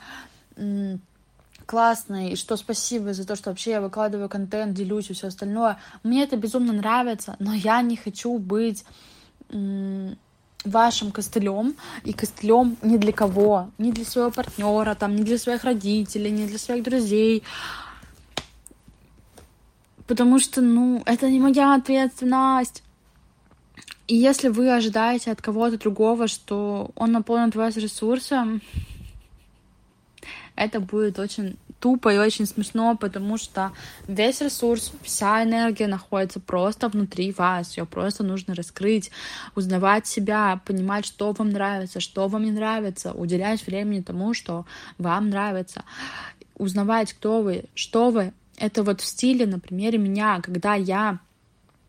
классно, 1.67 2.31
и 2.31 2.37
что 2.37 2.57
спасибо 2.57 3.13
за 3.15 3.27
то, 3.27 3.37
что 3.37 3.51
вообще 3.51 3.73
я 3.73 3.81
выкладываю 3.81 4.29
контент, 4.29 4.75
делюсь 4.75 5.11
и 5.11 5.15
все 5.15 5.29
остальное. 5.29 5.79
Мне 6.03 6.23
это 6.23 6.37
безумно 6.37 6.73
нравится, 6.73 7.37
но 7.39 7.55
я 7.55 7.83
не 7.83 7.97
хочу 7.97 8.39
быть 8.39 8.85
вашим 10.65 11.13
костылем 11.13 11.77
и 12.05 12.13
костылем 12.13 12.77
ни 12.83 12.97
для 12.97 13.13
кого, 13.13 13.71
ни 13.79 13.91
для 13.91 14.05
своего 14.05 14.31
партнера, 14.31 14.95
там, 14.95 15.15
ни 15.15 15.23
для 15.23 15.39
своих 15.39 15.65
родителей, 15.65 16.31
ни 16.31 16.47
для 16.47 16.59
своих 16.59 16.83
друзей. 16.85 17.43
Потому 20.07 20.39
что, 20.39 20.61
ну, 20.61 21.03
это 21.07 21.31
не 21.31 21.41
моя 21.41 21.75
ответственность. 21.75 22.83
И 24.07 24.17
если 24.17 24.49
вы 24.49 24.71
ожидаете 24.71 25.31
от 25.31 25.41
кого-то 25.41 25.79
другого, 25.79 26.29
что 26.29 26.91
он 26.95 27.13
наполнит 27.13 27.55
вас 27.55 27.77
ресурсом, 27.77 28.61
это 30.57 30.81
будет 30.81 31.19
очень 31.19 31.57
тупо 31.81 32.15
и 32.15 32.19
очень 32.19 32.47
смешно, 32.47 32.97
потому 32.97 33.37
что 33.37 33.73
весь 34.09 34.41
ресурс, 34.41 34.93
вся 35.03 35.43
энергия 35.43 35.87
находится 35.87 36.41
просто 36.41 36.89
внутри 36.89 37.33
вас. 37.33 37.77
Ее 37.77 37.85
просто 37.85 38.23
нужно 38.25 38.55
раскрыть, 38.55 39.11
узнавать 39.55 40.07
себя, 40.07 40.61
понимать, 40.65 41.05
что 41.05 41.33
вам 41.33 41.51
нравится, 41.51 42.01
что 42.01 42.29
вам 42.29 42.45
не 42.45 42.53
нравится, 42.53 43.13
уделять 43.13 43.67
времени 43.67 44.01
тому, 44.01 44.33
что 44.33 44.65
вам 44.97 45.29
нравится, 45.29 45.85
узнавать, 46.57 47.13
кто 47.13 47.43
вы, 47.43 47.65
что 47.75 48.11
вы. 48.11 48.33
Это 48.57 48.83
вот 48.83 49.01
в 49.01 49.05
стиле, 49.05 49.47
на 49.47 49.59
примере 49.59 49.99
меня, 49.99 50.41
когда 50.41 50.75
я 50.75 51.19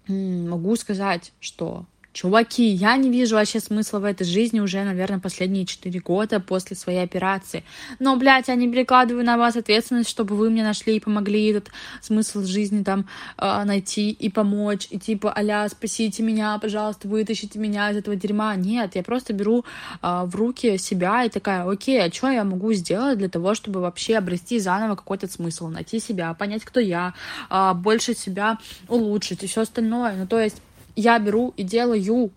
могу 0.08 0.76
сказать, 0.76 1.32
что 1.40 1.86
Чуваки, 2.16 2.66
я 2.66 2.96
не 2.96 3.10
вижу 3.10 3.36
вообще 3.36 3.60
смысла 3.60 4.00
в 4.00 4.06
этой 4.06 4.24
жизни 4.24 4.62
уже, 4.62 4.82
наверное, 4.86 5.20
последние 5.20 5.66
четыре 5.66 6.00
года 6.00 6.40
после 6.40 6.78
своей 6.78 7.04
операции. 7.04 7.66
Но, 8.00 8.16
блядь, 8.16 8.48
я 8.48 8.56
не 8.56 8.72
перекладываю 8.72 9.26
на 9.26 9.38
вас 9.38 9.58
ответственность, 9.58 10.10
чтобы 10.10 10.38
вы 10.38 10.50
мне 10.50 10.64
нашли 10.64 10.96
и 10.96 11.02
помогли 11.02 11.48
этот 11.48 11.72
смысл 12.02 12.46
жизни 12.46 12.84
там 12.84 13.06
э, 13.38 13.64
найти 13.66 14.12
и 14.12 14.30
помочь. 14.30 14.88
И 14.92 14.98
типа, 14.98 15.38
аля, 15.38 15.68
спасите 15.70 16.24
меня, 16.24 16.58
пожалуйста, 16.58 17.10
вытащите 17.10 17.60
меня 17.60 17.92
из 17.92 17.98
этого 17.98 18.16
дерьма. 18.16 18.56
Нет, 18.56 18.96
я 18.96 19.04
просто 19.04 19.34
беру 19.34 19.66
э, 20.02 20.24
в 20.24 20.34
руки 20.38 20.78
себя 20.78 21.26
и 21.26 21.30
такая, 21.30 21.70
окей, 21.70 22.02
а 22.02 22.10
что 22.14 22.30
я 22.30 22.46
могу 22.46 22.72
сделать 22.72 23.18
для 23.18 23.28
того, 23.28 23.56
чтобы 23.56 23.82
вообще 23.82 24.16
обрести 24.16 24.60
заново 24.60 24.96
какой-то 24.96 25.28
смысл, 25.28 25.68
найти 25.68 26.00
себя, 26.00 26.34
понять, 26.34 26.64
кто 26.64 26.80
я, 26.80 27.14
э, 27.50 27.74
больше 27.74 28.16
себя 28.16 28.58
улучшить 28.88 29.44
и 29.44 29.48
все 29.48 29.64
остальное. 29.64 30.16
Ну, 30.16 30.28
то 30.28 30.40
есть 30.40 30.62
я 30.96 31.20
беру 31.20 31.54
и 31.58 31.64
делаю. 31.64 32.32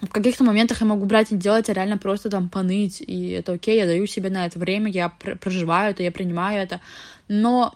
В 0.00 0.08
каких-то 0.08 0.44
моментах 0.44 0.82
я 0.82 0.86
могу 0.86 1.06
брать 1.06 1.32
и 1.32 1.36
делать, 1.36 1.70
а 1.70 1.72
реально 1.72 1.96
просто 1.96 2.28
там 2.28 2.50
поныть, 2.50 3.00
и 3.00 3.30
это 3.30 3.52
окей, 3.52 3.78
я 3.78 3.86
даю 3.86 4.06
себе 4.06 4.28
на 4.28 4.44
это 4.44 4.58
время, 4.58 4.90
я 4.90 5.08
проживаю 5.08 5.92
это, 5.92 6.02
я 6.02 6.12
принимаю 6.12 6.62
это, 6.62 6.82
но 7.28 7.74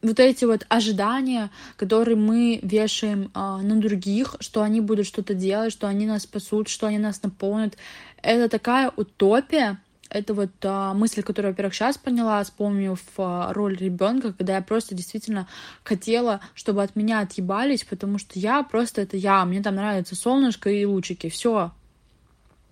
вот 0.00 0.18
эти 0.18 0.44
вот 0.44 0.66
ожидания, 0.68 1.50
которые 1.76 2.16
мы 2.16 2.58
вешаем 2.62 3.30
а, 3.34 3.58
на 3.58 3.76
других, 3.76 4.36
что 4.40 4.62
они 4.62 4.80
будут 4.80 5.06
что-то 5.06 5.34
делать, 5.34 5.72
что 5.72 5.86
они 5.86 6.06
нас 6.06 6.22
спасут, 6.22 6.68
что 6.68 6.86
они 6.86 6.98
нас 6.98 7.22
наполнят, 7.22 7.76
это 8.22 8.48
такая 8.48 8.90
утопия, 8.96 9.78
это 10.12 10.34
вот 10.34 10.50
а, 10.62 10.94
мысль, 10.94 11.22
которую, 11.22 11.52
во-первых, 11.52 11.74
сейчас 11.74 11.98
поняла, 11.98 12.42
вспомнив 12.44 13.00
а, 13.16 13.52
роль 13.52 13.76
ребенка, 13.76 14.32
когда 14.32 14.56
я 14.56 14.62
просто 14.62 14.94
действительно 14.94 15.48
хотела, 15.82 16.40
чтобы 16.54 16.82
от 16.82 16.96
меня 16.96 17.20
отъебались, 17.20 17.84
потому 17.84 18.18
что 18.18 18.38
я 18.38 18.62
просто 18.62 19.02
это 19.02 19.16
я, 19.16 19.44
мне 19.44 19.62
там 19.62 19.76
нравится 19.76 20.14
солнышко 20.14 20.70
и 20.70 20.84
лучики, 20.84 21.28
все. 21.28 21.72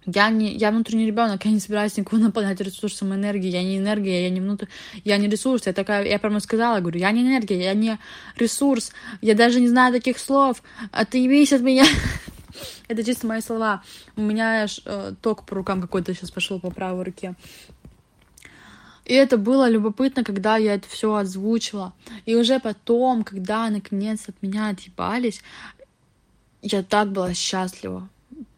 Я 0.07 0.31
не, 0.31 0.55
я 0.55 0.70
внутренний 0.70 1.07
ребенок, 1.07 1.44
я 1.44 1.50
не 1.50 1.61
собираюсь 1.61 1.96
никого 1.96 2.22
наполнять 2.22 2.61
ресурсом 2.61 3.14
энергии, 3.14 3.50
я 3.50 3.62
не 3.62 3.79
энергия, 3.79 4.22
я 4.22 4.31
не 4.31 4.40
внутрь, 4.40 4.66
я 5.05 5.16
не 5.18 5.29
ресурс, 5.29 5.66
я 5.66 5.72
такая, 5.72 6.07
я 6.07 6.18
прямо 6.18 6.40
сказала, 6.40 6.81
говорю, 6.81 6.98
я 6.98 7.11
не 7.11 7.22
энергия, 7.22 7.62
я 7.62 7.74
не 7.74 7.98
ресурс, 8.37 8.92
я 9.20 9.35
даже 9.35 9.61
не 9.61 9.68
знаю 9.68 9.92
таких 9.92 10.18
слов, 10.18 10.62
а 10.90 11.05
ты 11.05 11.24
от 11.53 11.61
меня. 11.61 11.85
Это 12.88 13.04
чисто 13.04 13.26
мои 13.26 13.40
слова. 13.40 13.82
У 14.16 14.20
меня 14.20 14.66
э, 14.66 15.12
ток 15.20 15.44
по 15.44 15.56
рукам 15.56 15.80
какой-то 15.80 16.14
сейчас 16.14 16.30
пошел 16.30 16.60
по 16.60 16.70
правой 16.70 17.04
руке. 17.04 17.34
И 19.04 19.14
это 19.14 19.38
было 19.38 19.68
любопытно, 19.68 20.22
когда 20.22 20.56
я 20.56 20.74
это 20.74 20.88
все 20.88 21.14
озвучила. 21.14 21.92
И 22.26 22.36
уже 22.36 22.60
потом, 22.60 23.24
когда 23.24 23.68
наконец 23.68 24.28
от 24.28 24.40
меня 24.40 24.68
отъебались, 24.68 25.42
я 26.62 26.82
так 26.82 27.10
была 27.10 27.34
счастлива. 27.34 28.08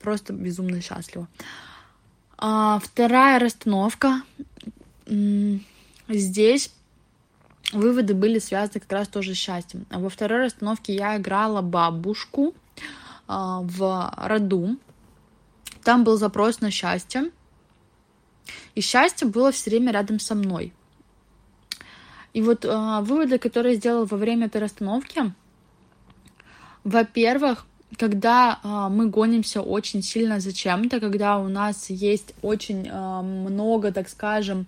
Просто 0.01 0.33
безумно 0.33 0.83
счастлива. 0.83 1.27
А, 2.37 2.81
вторая 2.81 3.39
расстановка. 3.39 4.23
Здесь 6.09 6.73
выводы 7.73 8.15
были 8.15 8.39
связаны 8.39 8.81
как 8.81 8.93
раз 8.93 9.09
тоже 9.09 9.35
с 9.35 9.39
счастьем. 9.39 9.87
Во 9.91 10.09
второй 10.09 10.41
расстановке 10.41 10.95
я 10.95 11.17
играла 11.17 11.63
бабушку, 11.63 12.55
в 13.63 14.15
роду. 14.17 14.77
Там 15.85 16.05
был 16.05 16.17
запрос 16.17 16.61
на 16.61 16.71
счастье. 16.71 17.31
И 18.75 18.81
счастье 18.81 19.27
было 19.27 19.53
все 19.53 19.71
время 19.71 19.93
рядом 19.93 20.19
со 20.21 20.35
мной. 20.35 20.73
И 22.33 22.41
вот 22.41 22.65
э, 22.65 23.01
выводы, 23.03 23.39
которые 23.39 23.75
я 23.75 23.79
сделала 23.79 24.07
во 24.07 24.17
время 24.17 24.47
этой 24.47 24.61
расстановки, 24.61 25.33
во-первых, 26.83 27.67
когда 27.99 28.59
э, 28.63 28.89
мы 28.91 29.09
гонимся 29.09 29.61
очень 29.61 30.03
сильно 30.03 30.41
за 30.41 30.53
чем-то, 30.53 30.99
когда 30.99 31.39
у 31.39 31.49
нас 31.49 31.91
есть 31.91 32.35
очень 32.41 32.89
э, 32.89 33.23
много, 33.23 33.93
так 33.93 34.09
скажем, 34.09 34.67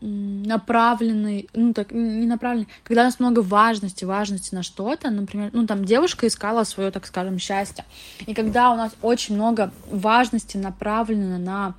направленный, 0.00 1.48
ну 1.54 1.72
так, 1.72 1.92
не 1.92 2.26
направленный, 2.26 2.68
когда 2.84 3.02
у 3.02 3.04
нас 3.04 3.20
много 3.20 3.40
важности, 3.40 4.04
важности 4.04 4.54
на 4.54 4.62
что-то, 4.62 5.10
например, 5.10 5.50
ну 5.52 5.66
там 5.66 5.84
девушка 5.84 6.26
искала 6.26 6.64
свое, 6.64 6.90
так 6.90 7.06
скажем, 7.06 7.38
счастье, 7.38 7.84
и 8.26 8.34
когда 8.34 8.70
у 8.72 8.76
нас 8.76 8.92
очень 9.02 9.34
много 9.34 9.72
важности 9.90 10.56
направлено 10.56 11.38
на 11.38 11.74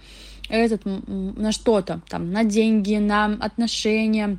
этот, 0.50 0.82
на 0.86 1.52
что-то, 1.52 2.02
там, 2.10 2.32
на 2.32 2.44
деньги, 2.44 2.96
на 2.96 3.38
отношения, 3.40 4.38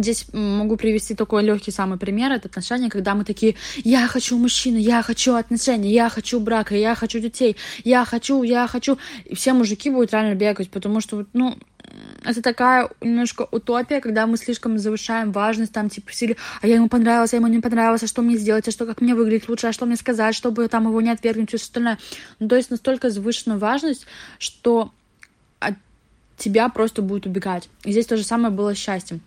Здесь 0.00 0.26
могу 0.32 0.76
привести 0.76 1.14
такой 1.14 1.42
легкий 1.42 1.70
самый 1.70 1.98
пример. 1.98 2.32
Это 2.32 2.48
отношения, 2.48 2.88
когда 2.88 3.14
мы 3.14 3.24
такие, 3.24 3.56
я 3.84 4.06
хочу 4.06 4.38
мужчину, 4.38 4.78
я 4.78 5.02
хочу 5.02 5.34
отношения, 5.34 5.92
я 5.92 6.08
хочу 6.08 6.40
брака, 6.40 6.74
я 6.74 6.94
хочу 6.94 7.18
детей, 7.18 7.56
я 7.84 8.04
хочу, 8.04 8.42
я 8.42 8.66
хочу. 8.66 8.98
И 9.24 9.34
все 9.34 9.52
мужики 9.52 9.90
будут 9.90 10.12
реально 10.12 10.34
бегать, 10.34 10.70
потому 10.70 11.00
что, 11.00 11.26
ну, 11.32 11.58
это 12.24 12.42
такая 12.42 12.88
немножко 13.00 13.46
утопия, 13.50 14.00
когда 14.00 14.26
мы 14.26 14.36
слишком 14.36 14.78
завышаем 14.78 15.32
важность, 15.32 15.72
там, 15.72 15.88
типа, 15.90 16.12
сили, 16.12 16.36
а 16.60 16.66
я 16.66 16.76
ему 16.76 16.88
понравилась, 16.88 17.32
а 17.32 17.36
ему 17.36 17.48
не 17.48 17.60
понравилось, 17.60 18.02
а 18.02 18.06
что 18.06 18.22
мне 18.22 18.36
сделать, 18.36 18.68
а 18.68 18.70
что, 18.70 18.86
как 18.86 19.00
мне 19.00 19.14
выглядеть 19.14 19.48
лучше, 19.48 19.66
а 19.66 19.72
что 19.72 19.86
мне 19.86 19.96
сказать, 19.96 20.34
чтобы 20.34 20.68
там 20.68 20.86
его 20.86 21.00
не 21.00 21.10
отвергнуть, 21.10 21.52
и 21.54 21.56
все 21.56 21.64
остальное. 21.64 21.98
Ну, 22.38 22.48
то 22.48 22.56
есть 22.56 22.70
настолько 22.70 23.10
завышенная 23.10 23.58
важность, 23.58 24.06
что 24.38 24.92
от 25.58 25.74
тебя 26.36 26.68
просто 26.68 27.02
будет 27.02 27.26
убегать. 27.26 27.68
И 27.84 27.92
здесь 27.92 28.06
то 28.06 28.16
же 28.16 28.24
самое 28.24 28.52
было 28.52 28.74
с 28.74 28.78
счастьем. 28.78 29.20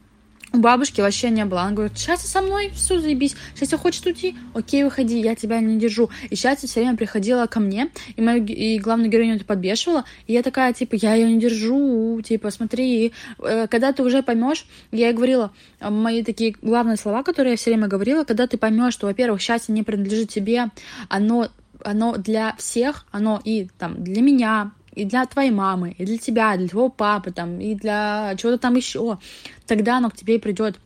У 0.56 0.60
бабушки 0.60 1.02
вообще 1.02 1.30
не 1.30 1.46
было. 1.46 1.62
Она 1.62 1.72
говорит, 1.72 1.98
счастье 1.98 2.30
со 2.30 2.42
мной, 2.42 2.72
все, 2.74 3.00
заебись. 3.00 3.36
Счастье 3.58 3.78
хочет 3.78 4.06
уйти, 4.06 4.36
окей, 4.54 4.84
выходи, 4.84 5.20
я 5.20 5.36
тебя 5.36 5.60
не 5.60 5.78
держу. 5.78 6.10
И 6.30 6.36
счастье 6.36 6.68
все 6.68 6.82
время 6.82 6.98
приходила 6.98 7.46
ко 7.46 7.60
мне, 7.60 7.90
и 8.16 8.22
мою 8.22 8.46
и 8.46 8.80
главную 8.80 9.10
героиню 9.10 9.36
это 9.36 9.46
подбешивала. 9.46 10.06
И 10.28 10.34
я 10.34 10.44
такая, 10.44 10.74
типа, 10.74 10.96
я 10.96 11.16
ее 11.16 11.32
не 11.32 11.40
держу, 11.40 12.22
типа, 12.22 12.52
смотри. 12.52 13.14
Э, 13.40 13.68
когда 13.68 13.92
ты 13.94 14.04
уже 14.04 14.24
поймешь, 14.24 14.66
я 14.92 15.08
ей 15.08 15.14
говорила, 15.14 15.52
э, 15.80 15.90
мои 15.90 16.24
такие 16.24 16.56
главные 16.62 16.98
слова, 16.98 17.24
которые 17.24 17.52
я 17.52 17.58
все 17.58 17.72
время 17.72 17.88
говорила, 17.88 18.24
когда 18.24 18.48
ты 18.48 18.58
поймешь, 18.58 18.94
что, 18.94 19.08
во-первых, 19.08 19.42
счастье 19.42 19.74
не 19.74 19.84
принадлежит 19.84 20.30
тебе, 20.30 20.70
оно 21.10 21.50
оно 21.84 22.18
для 22.18 22.56
всех, 22.58 23.06
оно 23.12 23.40
и 23.44 23.68
там 23.78 24.04
для 24.04 24.22
меня, 24.22 24.72
и 24.96 25.06
для 25.06 25.26
твоей 25.26 25.52
мамы, 25.52 25.96
и 25.98 26.06
для 26.06 26.18
тебя, 26.18 26.56
и 26.56 26.58
для 26.58 26.68
твоего 26.68 26.90
папы, 26.90 27.32
там, 27.32 27.60
и 27.60 27.76
для 27.76 28.36
чего-то 28.38 28.58
там 28.58 28.76
еще, 28.76 29.20
тогда 29.68 29.98
оно 29.98 30.10
к 30.10 30.16
тебе 30.16 30.36
и 30.36 30.40
придет. 30.40 30.80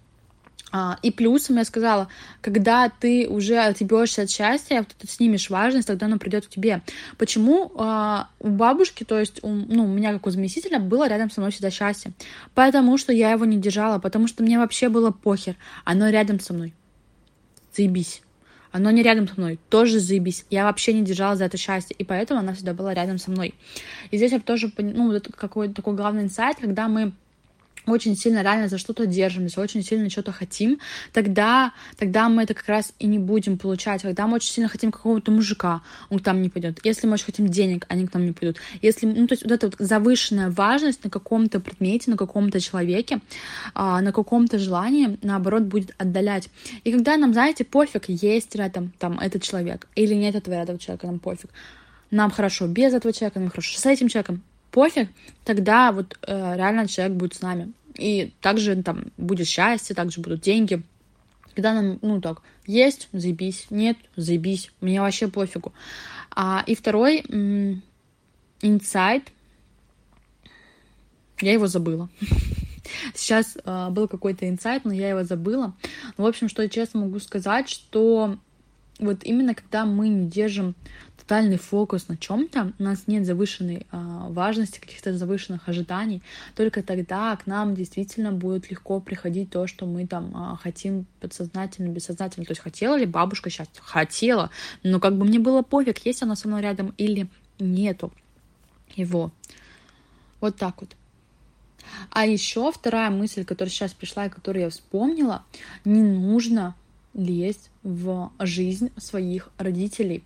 А, 0.71 0.99
и 1.01 1.09
плюсом 1.09 1.57
я 1.57 1.65
сказала, 1.65 2.09
когда 2.41 2.89
ты 2.89 3.27
уже 3.27 3.57
отъебешься 3.57 4.23
от 4.23 4.29
счастья, 4.29 4.85
ты 4.97 5.07
снимешь 5.07 5.49
важность, 5.49 5.87
тогда 5.87 6.05
оно 6.05 6.19
придет 6.19 6.45
к 6.45 6.49
тебе. 6.49 6.83
Почему 7.17 7.71
а, 7.75 8.29
у 8.39 8.49
бабушки, 8.49 9.03
то 9.03 9.19
есть 9.19 9.39
у, 9.43 9.47
ну, 9.49 9.85
у 9.85 9.87
меня 9.87 10.13
как 10.13 10.27
у 10.27 10.29
заместителя, 10.29 10.79
было 10.79 11.07
рядом 11.07 11.31
со 11.31 11.41
мной 11.41 11.51
всегда 11.51 11.71
счастье? 11.71 12.11
Потому 12.53 12.97
что 12.99 13.11
я 13.11 13.31
его 13.31 13.45
не 13.45 13.57
держала, 13.57 13.97
потому 13.97 14.27
что 14.27 14.43
мне 14.43 14.59
вообще 14.59 14.89
было 14.89 15.09
похер. 15.09 15.55
Оно 15.85 16.09
рядом 16.09 16.39
со 16.39 16.53
мной. 16.53 16.75
Заебись 17.75 18.21
оно 18.71 18.91
не 18.91 19.03
рядом 19.03 19.27
со 19.27 19.33
мной, 19.37 19.59
тоже 19.69 19.99
заебись. 19.99 20.45
Я 20.49 20.65
вообще 20.65 20.93
не 20.93 21.03
держала 21.03 21.35
за 21.35 21.45
это 21.45 21.57
счастье, 21.57 21.95
и 21.97 22.03
поэтому 22.03 22.39
она 22.39 22.53
всегда 22.53 22.73
была 22.73 22.93
рядом 22.93 23.17
со 23.17 23.31
мной. 23.31 23.53
И 24.11 24.17
здесь 24.17 24.31
я 24.31 24.39
тоже, 24.39 24.71
ну, 24.77 25.11
вот 25.11 25.27
какой-то 25.35 25.73
такой 25.73 25.95
главный 25.95 26.23
инсайт, 26.23 26.57
когда 26.59 26.87
мы 26.87 27.13
очень 27.85 28.15
сильно 28.15 28.41
реально 28.41 28.67
за 28.67 28.77
что-то 28.77 29.05
держимся, 29.05 29.61
очень 29.61 29.83
сильно 29.83 30.09
что-то 30.09 30.31
хотим, 30.31 30.79
тогда, 31.13 31.73
тогда 31.97 32.29
мы 32.29 32.43
это 32.43 32.53
как 32.53 32.67
раз 32.67 32.93
и 32.99 33.07
не 33.07 33.19
будем 33.19 33.57
получать. 33.57 34.01
Когда 34.01 34.27
мы 34.27 34.35
очень 34.35 34.51
сильно 34.51 34.69
хотим 34.69 34.91
какого-то 34.91 35.31
мужика, 35.31 35.81
он 36.09 36.19
к 36.19 36.25
нам 36.25 36.41
не 36.41 36.49
пойдет. 36.49 36.79
Если 36.83 37.07
мы 37.07 37.13
очень 37.13 37.25
хотим 37.25 37.47
денег, 37.47 37.85
они 37.89 38.07
к 38.07 38.13
нам 38.13 38.25
не 38.25 38.31
пойдут. 38.31 38.57
Если, 38.81 39.05
ну, 39.05 39.27
то 39.27 39.33
есть 39.33 39.43
вот 39.43 39.51
эта 39.51 39.67
вот 39.67 39.75
завышенная 39.79 40.49
важность 40.49 41.03
на 41.03 41.09
каком-то 41.09 41.59
предмете, 41.59 42.11
на 42.11 42.17
каком-то 42.17 42.59
человеке, 42.59 43.19
а, 43.73 44.01
на 44.01 44.11
каком-то 44.11 44.59
желании, 44.59 45.17
наоборот, 45.21 45.63
будет 45.63 45.93
отдалять. 45.97 46.49
И 46.83 46.91
когда 46.91 47.17
нам, 47.17 47.33
знаете, 47.33 47.63
пофиг, 47.63 48.05
есть 48.07 48.55
рядом 48.55 48.91
там 48.99 49.19
этот 49.19 49.43
человек 49.43 49.87
или 49.95 50.13
нет 50.13 50.35
этого 50.35 50.55
рядом 50.55 50.77
человека, 50.77 51.07
нам 51.07 51.19
пофиг. 51.19 51.49
Нам 52.11 52.31
хорошо 52.31 52.67
без 52.67 52.93
этого 52.93 53.13
человека, 53.13 53.39
нам 53.39 53.49
хорошо 53.49 53.77
с 53.77 53.85
этим 53.85 54.07
человеком, 54.07 54.41
пофиг, 54.71 55.09
тогда 55.43 55.91
вот 55.91 56.17
э, 56.25 56.55
реально 56.55 56.87
человек 56.87 57.15
будет 57.15 57.35
с 57.35 57.41
нами. 57.41 57.73
И 57.95 58.33
также 58.41 58.81
там 58.81 59.05
будет 59.17 59.47
счастье, 59.47 59.95
также 59.95 60.21
будут 60.21 60.41
деньги. 60.41 60.81
Когда 61.53 61.73
нам, 61.73 61.99
ну 62.01 62.21
так, 62.21 62.41
есть, 62.65 63.09
заебись, 63.11 63.67
нет, 63.69 63.97
заебись, 64.15 64.71
мне 64.79 65.01
вообще 65.01 65.27
пофигу. 65.27 65.73
А, 66.31 66.63
и 66.65 66.75
второй 66.75 67.23
инсайт, 68.61 69.31
я 71.41 71.53
его 71.53 71.67
забыла. 71.67 72.09
Сейчас 73.13 73.57
э, 73.63 73.89
был 73.89 74.07
какой-то 74.07 74.47
инсайт, 74.47 74.85
но 74.85 74.93
я 74.93 75.09
его 75.09 75.23
забыла. 75.23 75.75
Ну, 76.17 76.23
в 76.23 76.27
общем, 76.27 76.49
что 76.49 76.63
я 76.63 76.69
честно 76.69 77.01
могу 77.01 77.19
сказать, 77.19 77.69
что 77.69 78.37
вот 78.99 79.23
именно 79.23 79.55
когда 79.55 79.85
мы 79.85 80.09
не 80.09 80.27
держим 80.27 80.75
тотальный 81.17 81.57
фокус 81.57 82.07
на 82.07 82.17
чем-то, 82.17 82.73
у 82.77 82.83
нас 82.83 83.03
нет 83.07 83.25
завышенной 83.25 83.85
а, 83.91 84.27
важности, 84.29 84.79
каких-то 84.79 85.17
завышенных 85.17 85.69
ожиданий, 85.69 86.21
только 86.55 86.83
тогда 86.83 87.35
к 87.35 87.47
нам 87.47 87.75
действительно 87.75 88.31
будет 88.31 88.69
легко 88.69 88.99
приходить 88.99 89.49
то, 89.49 89.67
что 89.67 89.85
мы 89.85 90.05
там 90.05 90.31
а, 90.35 90.57
хотим 90.61 91.05
подсознательно, 91.19 91.89
бессознательно. 91.89 92.45
То 92.45 92.51
есть 92.51 92.61
хотела 92.61 92.95
ли 92.95 93.05
бабушка 93.05 93.49
счастья? 93.49 93.81
Хотела, 93.81 94.49
но 94.83 94.99
как 94.99 95.17
бы 95.17 95.25
мне 95.25 95.39
было 95.39 95.61
пофиг, 95.61 96.05
есть 96.05 96.23
она 96.23 96.35
со 96.35 96.47
мной 96.47 96.61
рядом 96.61 96.93
или 96.97 97.27
нету 97.59 98.11
его. 98.95 99.31
Вот 100.41 100.57
так 100.57 100.81
вот. 100.81 100.95
А 102.11 102.25
еще 102.25 102.71
вторая 102.71 103.09
мысль, 103.09 103.45
которая 103.45 103.71
сейчас 103.71 103.93
пришла 103.93 104.25
и 104.25 104.29
которую 104.29 104.63
я 104.63 104.69
вспомнила, 104.69 105.43
не 105.85 106.01
нужно 106.01 106.75
лезть 107.13 107.69
в 107.83 108.31
жизнь 108.39 108.91
своих 108.97 109.49
родителей. 109.57 110.23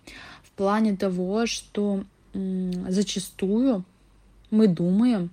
Плане 0.56 0.96
того, 0.96 1.46
что 1.46 2.04
зачастую 2.32 3.84
мы 4.50 4.68
думаем, 4.68 5.30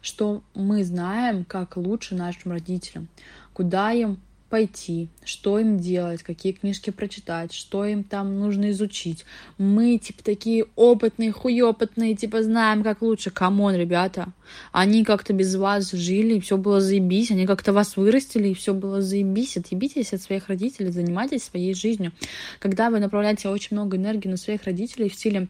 что 0.00 0.42
мы 0.54 0.84
знаем, 0.84 1.44
как 1.44 1.76
лучше 1.76 2.14
нашим 2.14 2.52
родителям, 2.52 3.08
куда 3.52 3.92
им 3.92 4.18
пойти, 4.48 5.08
что 5.24 5.58
им 5.58 5.78
делать, 5.78 6.22
какие 6.22 6.52
книжки 6.52 6.90
прочитать, 6.90 7.52
что 7.52 7.84
им 7.84 8.04
там 8.04 8.38
нужно 8.38 8.70
изучить. 8.70 9.24
Мы, 9.58 9.98
типа, 9.98 10.22
такие 10.24 10.66
опытные, 10.76 11.32
хуёпытные, 11.32 12.14
типа, 12.14 12.42
знаем, 12.42 12.82
как 12.82 13.02
лучше. 13.02 13.30
Come 13.30 13.55
on, 13.55 13.74
ребята. 13.76 14.32
Они 14.72 15.04
как-то 15.04 15.32
без 15.32 15.54
вас 15.54 15.92
жили, 15.92 16.36
и 16.36 16.40
все 16.40 16.56
было 16.56 16.80
заебись. 16.80 17.30
Они 17.30 17.46
как-то 17.46 17.72
вас 17.72 17.96
вырастили, 17.96 18.48
и 18.48 18.54
все 18.54 18.74
было 18.74 19.02
заебись. 19.02 19.56
Отъебитесь 19.56 20.12
от 20.12 20.22
своих 20.22 20.48
родителей, 20.48 20.90
занимайтесь 20.90 21.44
своей 21.44 21.74
жизнью. 21.74 22.12
Когда 22.58 22.90
вы 22.90 22.98
направляете 22.98 23.48
очень 23.48 23.76
много 23.76 23.96
энергии 23.96 24.28
на 24.28 24.36
своих 24.36 24.64
родителей 24.64 25.08
в 25.08 25.14
стиле 25.14 25.48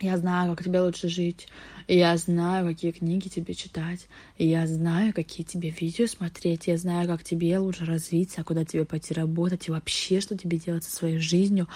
«я 0.00 0.16
знаю, 0.18 0.54
как 0.54 0.64
тебе 0.64 0.80
лучше 0.80 1.08
жить», 1.08 1.48
я 1.88 2.16
знаю, 2.16 2.66
какие 2.66 2.90
книги 2.90 3.28
тебе 3.28 3.54
читать. 3.54 4.08
Я 4.38 4.66
знаю, 4.66 5.12
какие 5.14 5.46
тебе 5.46 5.70
видео 5.70 6.06
смотреть. 6.08 6.66
Я 6.66 6.78
знаю, 6.78 7.06
как 7.06 7.22
тебе 7.22 7.58
лучше 7.58 7.84
развиться, 7.84 8.42
куда 8.42 8.64
тебе 8.64 8.84
пойти 8.84 9.14
работать. 9.14 9.68
И 9.68 9.70
вообще, 9.70 10.20
что 10.20 10.36
тебе 10.36 10.58
делать 10.58 10.82
со 10.82 10.90
своей 10.90 11.18
жизнью. 11.18 11.68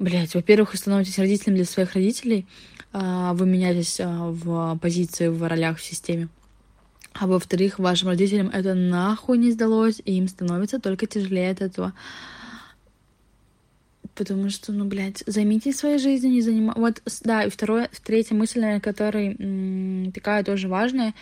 Блять, 0.00 0.34
во-первых, 0.34 0.72
вы 0.72 0.78
становитесь 0.78 1.18
родителем 1.18 1.54
для 1.54 1.64
своих 1.64 1.92
родителей. 1.94 2.46
А, 2.92 3.32
вы 3.34 3.46
меняетесь 3.46 4.00
а, 4.00 4.30
в 4.30 4.76
позиции, 4.78 5.28
в 5.28 5.46
ролях 5.46 5.78
в 5.78 5.84
системе. 5.84 6.28
А 7.12 7.28
во-вторых, 7.28 7.78
вашим 7.78 8.08
родителям 8.08 8.48
это 8.48 8.74
нахуй 8.74 9.38
не 9.38 9.52
сдалось, 9.52 10.02
и 10.04 10.14
им 10.14 10.26
становится 10.26 10.80
только 10.80 11.06
тяжелее 11.06 11.52
от 11.52 11.60
этого. 11.60 11.92
Потому 14.18 14.50
что, 14.50 14.72
ну, 14.72 14.84
блядь, 14.84 15.22
займитесь 15.26 15.76
своей 15.76 15.98
жизнью, 15.98 16.32
не 16.32 16.40
занимайтесь... 16.40 16.80
Вот, 16.80 17.02
да, 17.22 17.44
и 17.44 17.50
второе, 17.50 17.88
третья 18.04 18.34
мысль, 18.34 18.58
наверное, 18.58 18.80
которая 18.80 20.10
такая 20.12 20.42
тоже 20.42 20.66
важная. 20.66 21.14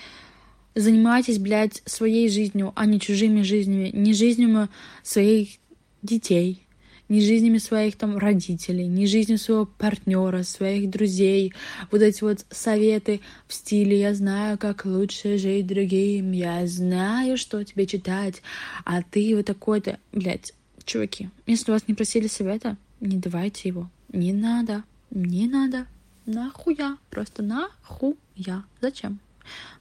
Занимайтесь, 0.75 1.39
блядь, 1.39 1.83
своей 1.85 2.31
жизнью, 2.31 2.73
а 2.75 2.87
не 2.87 2.99
чужими 2.99 3.43
жизнями. 3.43 3.91
Не 3.93 4.15
жизнями 4.15 4.69
своих 5.03 5.59
детей, 6.01 6.63
не 7.11 7.21
жизнями 7.21 7.59
своих 7.59 7.97
там 7.97 8.17
родителей, 8.17 8.87
не 8.87 9.07
жизнью 9.07 9.37
своего 9.37 9.67
партнера, 9.67 10.43
своих 10.43 10.89
друзей. 10.89 11.53
Вот 11.91 12.01
эти 12.01 12.25
вот 12.25 12.47
советы 12.49 13.21
в 13.47 13.53
стиле 13.53 14.01
«я 14.01 14.15
знаю, 14.15 14.57
как 14.57 14.87
лучше 14.87 15.37
жить 15.37 15.67
другим», 15.67 16.33
«я 16.33 16.67
знаю, 16.67 17.37
что 17.37 17.63
тебе 17.63 17.87
читать», 17.87 18.41
а 18.87 19.03
ты 19.03 19.37
вот 19.37 19.45
такой-то, 19.45 19.99
блядь, 20.13 20.55
чуваки, 20.85 21.29
если 21.47 21.73
вас 21.73 21.89
не 21.89 21.95
просили 21.95 22.27
совета, 22.27 22.79
не 23.01 23.19
давайте 23.19 23.69
его. 23.69 23.91
Не 24.09 24.33
надо, 24.33 24.85
не 25.11 25.47
надо. 25.47 25.87
Нахуя, 26.25 26.99
просто 27.11 27.43
нахуя. 27.43 28.65
Зачем? 28.81 29.21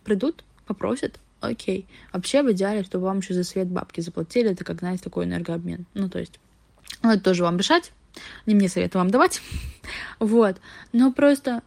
Придут, 0.04 0.44
попросят, 0.66 1.20
окей. 1.40 1.88
Вообще 2.14 2.44
в 2.44 2.52
идеале, 2.52 2.84
чтобы 2.84 3.06
вам 3.06 3.20
еще 3.20 3.34
за 3.34 3.44
свет 3.44 3.68
бабки 3.68 4.02
заплатили, 4.02 4.52
это 4.52 4.64
как, 4.64 4.80
знаете, 4.80 5.04
такой 5.04 5.26
энергообмен. 5.26 5.86
Ну, 5.94 6.10
то 6.10 6.20
есть, 6.20 6.40
ну, 7.02 7.12
это 7.12 7.24
тоже 7.24 7.44
вам 7.44 7.58
решать, 7.58 7.92
не 8.46 8.56
мне 8.56 8.70
советую 8.70 9.02
вам 9.02 9.12
давать. 9.12 9.42
вот. 10.20 10.58
Но 10.92 11.12
просто, 11.12 11.64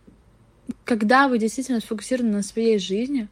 когда 0.84 1.28
вы 1.28 1.38
действительно 1.38 1.80
сфокусированы 1.80 2.32
на 2.32 2.42
своей 2.42 2.78
жизни, 2.78 3.28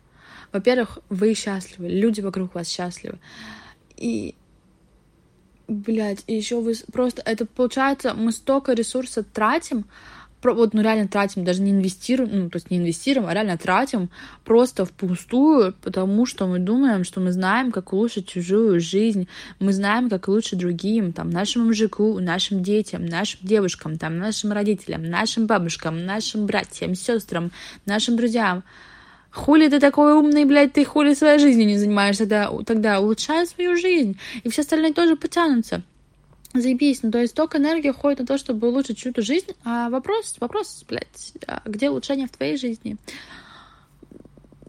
во-первых, 0.52 0.98
вы 1.09 1.35
счастливы, 1.35 1.88
люди 1.88 2.20
вокруг 2.20 2.55
вас 2.55 2.68
счастливы. 2.68 3.18
И 3.96 4.35
Блять, 5.68 6.22
и 6.29 6.35
еще 6.35 6.61
вы 6.61 6.74
просто 6.92 7.22
это 7.24 7.44
получается, 7.44 8.14
мы 8.14 8.31
столько 8.31 8.72
ресурсов 8.72 9.26
тратим, 9.33 9.85
вот, 10.42 10.74
ну, 10.74 10.83
реально 10.83 11.09
тратим, 11.09 11.44
даже 11.44 11.61
не 11.61 11.72
инвестируем, 11.72 12.44
ну, 12.44 12.50
то 12.50 12.57
есть 12.57 12.70
не 12.70 12.79
инвестируем, 12.79 13.29
а 13.29 13.35
реально 13.35 13.59
тратим 13.59 14.11
просто 14.44 14.85
впустую, 14.85 15.74
потому 15.83 16.24
что 16.24 16.46
мы 16.46 16.61
думаем, 16.61 17.02
что 17.02 17.20
мы 17.20 17.33
знаем, 17.33 17.72
как 17.72 17.92
улучшить 17.92 18.29
чужую 18.29 18.81
жизнь, 18.81 19.26
мы 19.59 19.72
знаем, 19.72 20.09
как 20.09 20.29
лучше 20.29 20.55
другим, 20.55 21.12
там, 21.12 21.31
нашему 21.31 21.66
мужику, 21.66 22.20
нашим 22.20 22.62
детям, 22.62 23.05
нашим 23.05 23.40
девушкам, 23.42 23.98
там, 23.98 24.18
нашим 24.18 24.52
родителям, 24.52 25.09
нашим 25.09 25.46
бабушкам, 25.46 26.05
нашим 26.05 26.46
братьям, 26.46 26.94
сестрам, 26.94 27.50
нашим 27.87 28.16
друзьям. 28.16 28.62
Хули 29.37 29.68
ты 29.68 29.81
такой 29.81 30.14
умный, 30.14 30.46
блядь, 30.46 30.72
ты 30.72 30.83
хули 30.87 31.12
своей 31.12 31.38
жизнью 31.38 31.66
не 31.66 31.77
занимаешься, 31.77 32.22
тогда, 32.22 32.51
тогда 32.64 33.01
улучшай 33.01 33.46
свою 33.46 33.77
жизнь, 33.77 34.18
и 34.42 34.49
все 34.49 34.62
остальные 34.62 34.94
тоже 34.94 35.14
потянутся. 35.14 35.83
Заебись, 36.55 37.03
ну 37.03 37.11
то 37.11 37.18
есть 37.18 37.33
столько 37.33 37.59
энергии 37.59 37.90
уходит 37.90 38.20
на 38.20 38.27
то, 38.27 38.38
чтобы 38.38 38.68
улучшить 38.68 38.96
чью-то 38.96 39.20
жизнь, 39.20 39.53
а 39.62 39.90
вопрос, 39.90 40.37
вопрос, 40.40 40.83
блядь, 40.88 41.35
а 41.46 41.61
где 41.66 41.90
улучшение 41.90 42.29
в 42.29 42.31
твоей 42.31 42.57
жизни? 42.57 42.96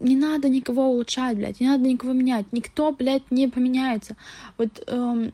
не 0.00 0.16
надо 0.16 0.48
никого 0.48 0.90
улучшать, 0.90 1.36
блядь, 1.36 1.60
не 1.60 1.66
надо 1.66 1.84
никого 1.84 2.12
менять. 2.12 2.46
Никто, 2.52 2.92
блядь, 2.92 3.28
не 3.32 3.48
поменяется. 3.48 4.16
Вот, 4.56 4.68
эм, 4.86 5.32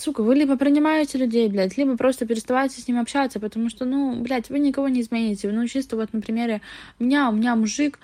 сука, 0.00 0.22
вы 0.22 0.34
либо 0.34 0.56
принимаете 0.56 1.18
людей, 1.18 1.48
блядь, 1.48 1.76
либо 1.76 1.96
просто 1.96 2.26
переставайте 2.26 2.80
с 2.80 2.88
ними 2.88 3.00
общаться, 3.00 3.40
потому 3.40 3.68
что, 3.70 3.84
ну, 3.84 4.20
блядь, 4.20 4.50
вы 4.50 4.58
никого 4.58 4.88
не 4.88 5.00
измените. 5.00 5.50
Ну, 5.50 5.66
чисто 5.66 5.96
вот 5.96 6.12
на 6.12 6.20
примере 6.20 6.60
меня, 6.98 7.28
у 7.28 7.32
меня 7.32 7.56
мужик 7.56 7.98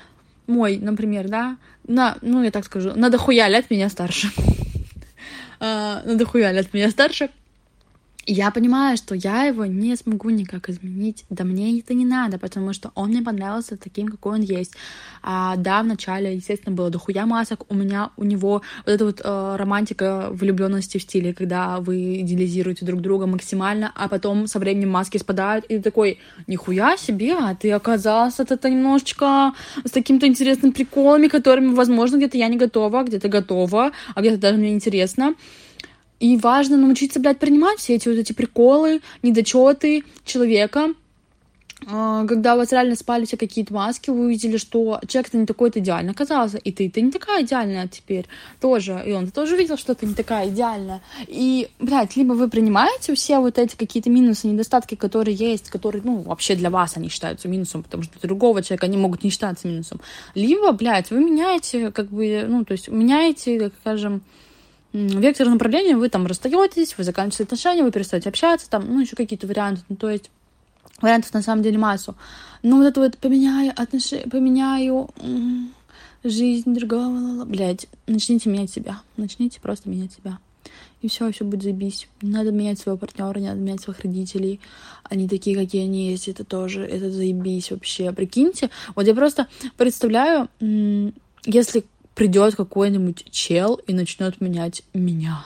мой, 0.47 0.79
например, 0.79 1.29
да, 1.29 1.57
на, 1.87 2.19
ну, 2.23 2.43
я 2.43 2.51
так 2.51 2.65
скажу, 2.65 2.93
на 2.95 3.11
дохуя 3.11 3.49
лет 3.49 3.71
меня 3.71 3.89
старше. 3.89 4.29
А, 5.59 6.03
на 6.05 6.17
дохуя 6.17 6.53
лет 6.53 6.75
меня 6.75 6.91
старше 6.91 7.31
я 8.27 8.51
понимаю, 8.51 8.97
что 8.97 9.15
я 9.15 9.45
его 9.45 9.65
не 9.67 9.95
смогу 9.97 10.31
никак 10.31 10.69
изменить. 10.69 11.25
Да 11.31 11.45
мне 11.45 11.79
это 11.79 11.95
не 11.95 12.05
надо, 12.05 12.39
потому 12.39 12.73
что 12.73 12.91
он 12.95 13.11
мне 13.11 13.23
понравился 13.23 13.77
таким, 13.77 14.09
какой 14.09 14.35
он 14.35 14.43
есть. 14.43 14.75
А, 15.23 15.57
да, 15.57 15.83
вначале, 15.83 16.35
естественно, 16.35 16.75
было 16.75 16.91
дохуя 16.91 17.25
масок. 17.27 17.65
У 17.69 17.75
меня, 17.75 18.11
у 18.17 18.25
него 18.25 18.63
вот 18.85 18.93
эта 18.93 19.05
вот 19.05 19.21
э, 19.23 19.57
романтика 19.57 20.29
влюбленности 20.31 20.99
в 20.99 21.03
стиле, 21.03 21.35
когда 21.35 21.79
вы 21.79 22.21
идеализируете 22.21 22.85
друг 22.85 23.01
друга 23.01 23.27
максимально, 23.27 23.93
а 23.95 24.09
потом 24.09 24.49
со 24.49 24.59
временем 24.59 24.91
маски 24.91 25.19
спадают, 25.19 25.65
и 25.67 25.77
ты 25.77 25.83
такой, 25.83 26.19
нихуя 26.49 26.97
себе, 26.97 27.35
а 27.35 27.55
ты 27.55 27.71
оказался 27.73 28.43
это 28.43 28.69
немножечко 28.69 29.53
с 29.85 29.91
каким-то 29.91 30.27
интересным 30.27 30.73
приколами, 30.73 31.29
которыми, 31.29 31.75
возможно, 31.75 32.17
где-то 32.17 32.37
я 32.37 32.49
не 32.49 32.57
готова, 32.57 33.05
где-то 33.05 33.29
готова, 33.29 33.93
а 34.15 34.21
где-то 34.21 34.39
даже 34.39 34.59
мне 34.59 34.73
интересно. 34.73 35.35
И 36.19 36.37
важно 36.37 36.77
научиться, 36.77 37.21
блядь, 37.21 37.39
принимать 37.39 37.79
все 37.79 37.95
эти 37.95 38.09
вот 38.09 38.17
эти 38.17 38.33
приколы, 38.33 39.01
недочеты 39.23 40.05
человека. 40.25 40.95
А, 41.89 42.27
когда 42.27 42.55
у 42.55 42.59
вас 42.59 42.73
реально 42.73 42.97
спали 42.97 43.27
все 43.27 43.37
какие-то 43.37 43.75
маски, 43.75 44.09
вы 44.09 44.27
увидели, 44.27 44.57
что 44.57 44.99
человек-то 45.07 45.37
не 45.37 45.45
такой-то 45.45 45.79
идеальный 45.79 46.13
оказался, 46.13 46.57
и 46.57 46.73
ты, 46.73 46.89
ты 46.91 47.03
не 47.03 47.13
такая 47.13 47.45
идеальная 47.45 47.87
теперь 47.87 48.25
тоже, 48.61 49.03
и 49.07 49.13
он 49.13 49.31
тоже 49.31 49.59
видел, 49.59 49.77
что 49.77 49.95
ты 49.95 50.07
не 50.07 50.15
такая 50.15 50.49
идеальная. 50.49 51.03
И, 51.27 51.69
блядь, 51.79 52.17
либо 52.17 52.33
вы 52.33 52.49
принимаете 52.49 53.15
все 53.15 53.41
вот 53.41 53.59
эти 53.59 53.77
какие-то 53.77 54.09
минусы, 54.09 54.47
недостатки, 54.47 54.95
которые 54.95 55.35
есть, 55.37 55.69
которые, 55.69 56.01
ну, 56.03 56.23
вообще 56.23 56.57
для 56.57 56.71
вас 56.71 56.97
они 56.97 57.11
считаются 57.11 57.47
минусом, 57.47 57.83
потому 57.83 58.05
что 58.05 58.19
для 58.19 58.29
другого 58.29 58.63
человека 58.63 58.87
они 58.87 58.97
могут 58.97 59.23
не 59.23 59.29
считаться 59.29 59.69
минусом. 59.69 60.01
Либо, 60.35 60.73
блядь, 60.73 61.11
вы 61.11 61.21
меняете, 61.21 61.91
как 61.91 62.09
бы, 62.09 62.47
ну, 62.49 62.65
то 62.65 62.73
есть 62.73 62.89
меняете, 62.89 63.61
так 63.61 63.73
скажем, 63.83 64.23
вектор 64.93 65.49
направления, 65.49 65.97
вы 65.97 66.09
там 66.09 66.27
расстаетесь, 66.27 66.97
вы 66.97 67.05
заканчиваете 67.05 67.45
отношения, 67.45 67.83
вы 67.83 67.91
перестаете 67.91 68.29
общаться, 68.29 68.69
там, 68.71 68.87
ну, 68.87 69.01
еще 69.01 69.17
какие-то 69.17 69.47
варианты, 69.47 69.83
ну, 69.89 69.97
то 69.97 70.11
есть 70.11 70.31
вариантов 71.01 71.33
на 71.35 71.43
самом 71.43 71.63
деле 71.63 71.79
массу. 71.79 72.15
Но 72.63 72.79
вот 72.79 72.87
это 72.87 73.01
вот 73.01 73.19
поменяю 73.19 73.73
отношения, 73.77 74.25
поменяю 74.25 75.11
жизнь 76.25 76.75
другого, 76.75 77.45
блядь, 77.45 77.87
начните 78.07 78.49
менять 78.51 78.71
себя, 78.71 79.03
начните 79.17 79.61
просто 79.61 79.89
менять 79.89 80.13
себя. 80.13 80.39
И 81.03 81.09
все, 81.09 81.31
все 81.31 81.45
будет 81.45 81.63
заебись. 81.63 82.09
Не 82.23 82.31
надо 82.31 82.51
менять 82.51 82.81
своего 82.81 82.99
партнера, 82.99 83.39
не 83.39 83.49
надо 83.49 83.61
менять 83.61 83.83
своих 83.83 84.01
родителей. 84.01 84.61
Они 85.05 85.29
такие, 85.29 85.55
какие 85.55 85.85
они 85.85 86.11
есть, 86.11 86.27
это 86.27 86.43
тоже, 86.43 86.85
это 86.85 87.11
заебись 87.11 87.71
вообще. 87.71 88.11
Прикиньте, 88.13 88.71
вот 88.95 89.07
я 89.07 89.15
просто 89.15 89.47
представляю, 89.77 90.49
если 91.45 91.85
придет 92.17 92.57
какой-нибудь 92.57 93.27
чел 93.31 93.75
и 93.87 93.93
начнет 93.93 94.41
менять 94.41 94.83
меня. 94.95 95.45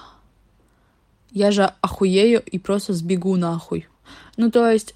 Я 1.33 1.51
же 1.51 1.75
охуею 1.81 2.43
и 2.43 2.59
просто 2.59 2.93
сбегу 2.93 3.37
нахуй. 3.37 3.89
Ну, 4.37 4.53
то 4.53 4.71
есть, 4.71 4.95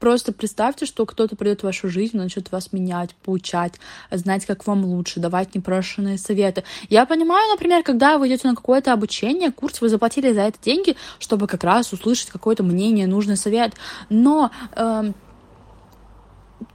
просто 0.00 0.32
представьте, 0.32 0.84
что 0.84 1.06
кто-то 1.06 1.36
придет 1.36 1.60
в 1.60 1.64
вашу 1.64 1.88
жизнь, 1.88 2.16
начнет 2.16 2.50
вас 2.50 2.72
менять, 2.72 3.14
поучать, 3.14 3.74
знать, 4.10 4.44
как 4.44 4.66
вам 4.66 4.84
лучше, 4.84 5.20
давать 5.20 5.54
непрошенные 5.54 6.18
советы. 6.18 6.64
Я 6.88 7.06
понимаю, 7.06 7.48
например, 7.52 7.84
когда 7.84 8.18
вы 8.18 8.26
идете 8.26 8.48
на 8.48 8.56
какое-то 8.56 8.92
обучение, 8.92 9.52
курс, 9.52 9.80
вы 9.80 9.88
заплатили 9.88 10.32
за 10.32 10.42
это 10.42 10.58
деньги, 10.60 10.96
чтобы 11.20 11.46
как 11.46 11.62
раз 11.62 11.92
услышать 11.92 12.30
какое-то 12.30 12.64
мнение, 12.64 13.06
нужный 13.06 13.36
совет. 13.36 13.74
Но 14.08 14.50
э, 14.74 15.12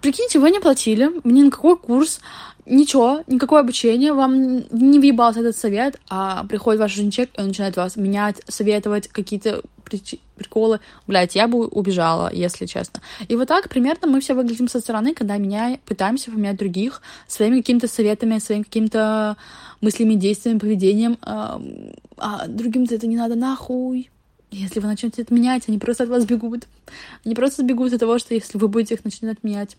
прикиньте, 0.01 0.39
вы 0.39 0.51
не 0.51 0.59
платили, 0.59 1.09
мне 1.23 1.41
никакой 1.43 1.77
курс, 1.77 2.19
ничего, 2.65 3.23
никакое 3.27 3.61
обучение, 3.61 4.13
вам 4.13 4.57
не 4.71 4.99
въебался 4.99 5.39
этот 5.39 5.57
совет, 5.57 5.99
а 6.09 6.43
приходит 6.45 6.81
ваш 6.81 6.93
женчик, 6.93 7.29
и 7.37 7.41
он 7.41 7.47
начинает 7.47 7.77
вас 7.77 7.95
менять, 7.95 8.41
советовать 8.47 9.07
какие-то 9.07 9.61
приколы. 10.35 10.79
Блять, 11.07 11.35
я 11.35 11.47
бы 11.47 11.65
убежала, 11.67 12.31
если 12.33 12.65
честно. 12.65 13.01
И 13.27 13.35
вот 13.35 13.47
так 13.47 13.69
примерно 13.69 14.07
мы 14.07 14.19
все 14.19 14.33
выглядим 14.33 14.67
со 14.67 14.79
стороны, 14.79 15.13
когда 15.13 15.37
меня 15.37 15.79
пытаемся 15.85 16.31
поменять 16.31 16.57
других 16.57 17.01
своими 17.27 17.61
какими-то 17.61 17.87
советами, 17.87 18.39
своими 18.39 18.63
какими-то 18.63 19.37
мыслями, 19.81 20.15
действиями, 20.15 20.59
поведением. 20.59 21.17
А, 21.21 21.59
другим-то 22.47 22.95
это 22.95 23.07
не 23.07 23.15
надо 23.15 23.35
нахуй. 23.35 24.09
Если 24.51 24.79
вы 24.79 24.87
начнете 24.87 25.21
это 25.21 25.33
менять, 25.33 25.63
они 25.67 25.77
просто 25.77 26.03
от 26.03 26.09
вас 26.09 26.25
бегут. 26.25 26.67
Они 27.25 27.35
просто 27.35 27.63
бегут 27.63 27.93
от 27.93 27.99
того, 27.99 28.17
что 28.17 28.33
если 28.33 28.57
вы 28.57 28.67
будете 28.67 28.95
их 28.95 29.03
начинать 29.03 29.43
менять. 29.43 29.77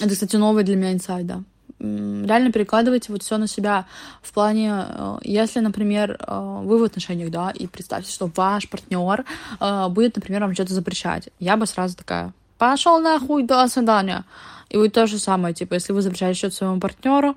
Это, 0.00 0.10
кстати, 0.10 0.36
новый 0.36 0.64
для 0.64 0.76
меня 0.76 0.92
инсайд, 0.92 1.26
да. 1.26 1.42
Реально 1.78 2.52
перекладывайте 2.52 3.12
вот 3.12 3.22
все 3.22 3.38
на 3.38 3.48
себя. 3.48 3.86
В 4.22 4.32
плане, 4.32 4.72
э, 4.88 5.18
если, 5.22 5.58
например, 5.58 6.16
э, 6.20 6.60
вы 6.62 6.78
в 6.78 6.84
отношениях, 6.84 7.30
да, 7.30 7.50
и 7.50 7.66
представьте, 7.66 8.12
что 8.12 8.30
ваш 8.36 8.68
партнер 8.68 9.24
э, 9.58 9.88
будет, 9.88 10.14
например, 10.14 10.42
вам 10.42 10.54
что-то 10.54 10.74
запрещать. 10.74 11.30
Я 11.40 11.56
бы 11.56 11.66
сразу 11.66 11.96
такая, 11.96 12.32
пошел 12.56 13.00
нахуй, 13.00 13.42
до 13.42 13.66
свидания. 13.66 14.24
И 14.70 14.76
вы 14.76 14.90
то 14.90 15.06
же 15.06 15.18
самое, 15.18 15.54
типа, 15.54 15.74
если 15.74 15.92
вы 15.92 16.02
запрещаете 16.02 16.38
что-то 16.38 16.56
своему 16.56 16.80
партнеру, 16.80 17.36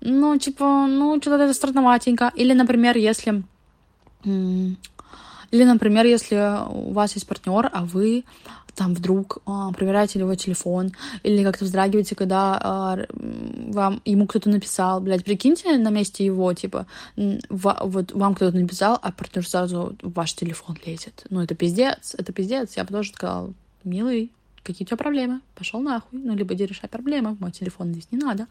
ну, 0.00 0.38
типа, 0.38 0.86
ну, 0.88 1.20
что-то 1.20 1.44
это 1.44 1.52
странноватенько. 1.52 2.32
Или, 2.34 2.54
например, 2.54 2.96
если... 2.96 3.42
Или, 5.50 5.64
например, 5.64 6.06
если 6.06 6.36
у 6.68 6.92
вас 6.92 7.14
есть 7.14 7.26
партнер, 7.26 7.70
а 7.72 7.84
вы 7.84 8.24
там 8.76 8.94
вдруг 8.94 9.38
а, 9.46 9.72
проверяете 9.72 10.18
его 10.18 10.34
телефон, 10.34 10.92
или 11.22 11.42
как-то 11.42 11.64
вздрагиваете, 11.64 12.14
когда 12.14 12.60
а, 12.62 12.98
вам, 13.10 14.02
ему 14.04 14.26
кто-то 14.26 14.50
написал, 14.50 15.00
блядь, 15.00 15.24
прикиньте 15.24 15.78
на 15.78 15.88
месте 15.88 16.24
его, 16.24 16.52
типа, 16.52 16.86
в, 17.16 17.78
вот 17.84 18.12
вам 18.12 18.34
кто-то 18.34 18.56
написал, 18.56 18.98
а 19.02 19.12
партнер 19.12 19.48
сразу 19.48 19.96
в 20.02 20.12
ваш 20.12 20.34
телефон 20.34 20.76
лезет. 20.84 21.24
Ну, 21.30 21.40
это 21.40 21.54
пиздец, 21.54 22.14
это 22.16 22.32
пиздец. 22.32 22.76
Я 22.76 22.84
бы 22.84 22.90
тоже 22.92 23.12
сказала, 23.12 23.52
милый, 23.82 24.30
какие 24.62 24.84
у 24.84 24.88
тебя 24.88 24.98
проблемы? 24.98 25.40
Пошел 25.54 25.80
нахуй. 25.80 26.18
Ну, 26.18 26.36
либо 26.36 26.54
иди 26.54 26.66
решай 26.66 26.88
проблемы, 26.88 27.36
мой 27.40 27.52
телефон 27.52 27.92
здесь 27.92 28.08
не 28.10 28.18
надо. 28.18 28.46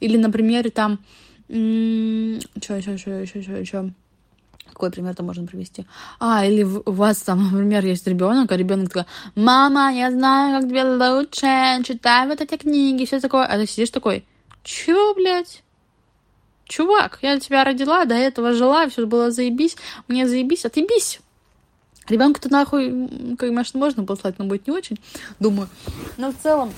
Или, 0.00 0.16
например, 0.16 0.70
там, 0.70 1.00
что 1.48 1.54
еще, 1.54 2.92
еще, 2.94 3.22
еще, 3.22 3.38
еще, 3.40 3.60
еще, 3.60 3.92
какой 4.70 4.90
пример-то 4.90 5.22
можно 5.22 5.46
привести? 5.46 5.86
А, 6.18 6.44
или 6.44 6.62
у 6.62 6.92
вас 6.92 7.18
там, 7.22 7.44
например, 7.50 7.84
есть 7.84 8.06
ребенок, 8.06 8.50
а 8.50 8.56
ребенок 8.56 8.88
такой, 8.88 9.04
мама, 9.34 9.92
я 9.92 10.10
знаю, 10.10 10.60
как 10.60 10.70
тебе 10.70 10.84
лучше, 10.84 11.84
читай 11.84 12.26
вот 12.26 12.40
эти 12.40 12.56
книги, 12.56 13.04
все 13.04 13.20
такое. 13.20 13.44
А 13.46 13.56
ты 13.56 13.66
сидишь 13.66 13.90
такой, 13.90 14.24
чё, 14.62 15.14
блядь? 15.14 15.62
Чувак, 16.64 17.18
я 17.22 17.38
тебя 17.40 17.64
родила, 17.64 18.04
до 18.04 18.14
этого 18.14 18.52
жила, 18.52 18.88
все 18.88 19.04
было 19.04 19.32
заебись, 19.32 19.76
мне 20.06 20.28
заебись, 20.28 20.64
а 20.64 20.68
ты 20.68 20.86
бись. 20.86 21.20
Ребенка-то 22.08 22.48
нахуй, 22.48 23.36
конечно, 23.38 23.78
можно 23.78 24.04
послать, 24.04 24.38
но 24.38 24.44
будет 24.44 24.66
не 24.66 24.72
очень, 24.72 24.98
думаю. 25.38 25.68
Но 26.16 26.32
в 26.32 26.36
целом, 26.36 26.72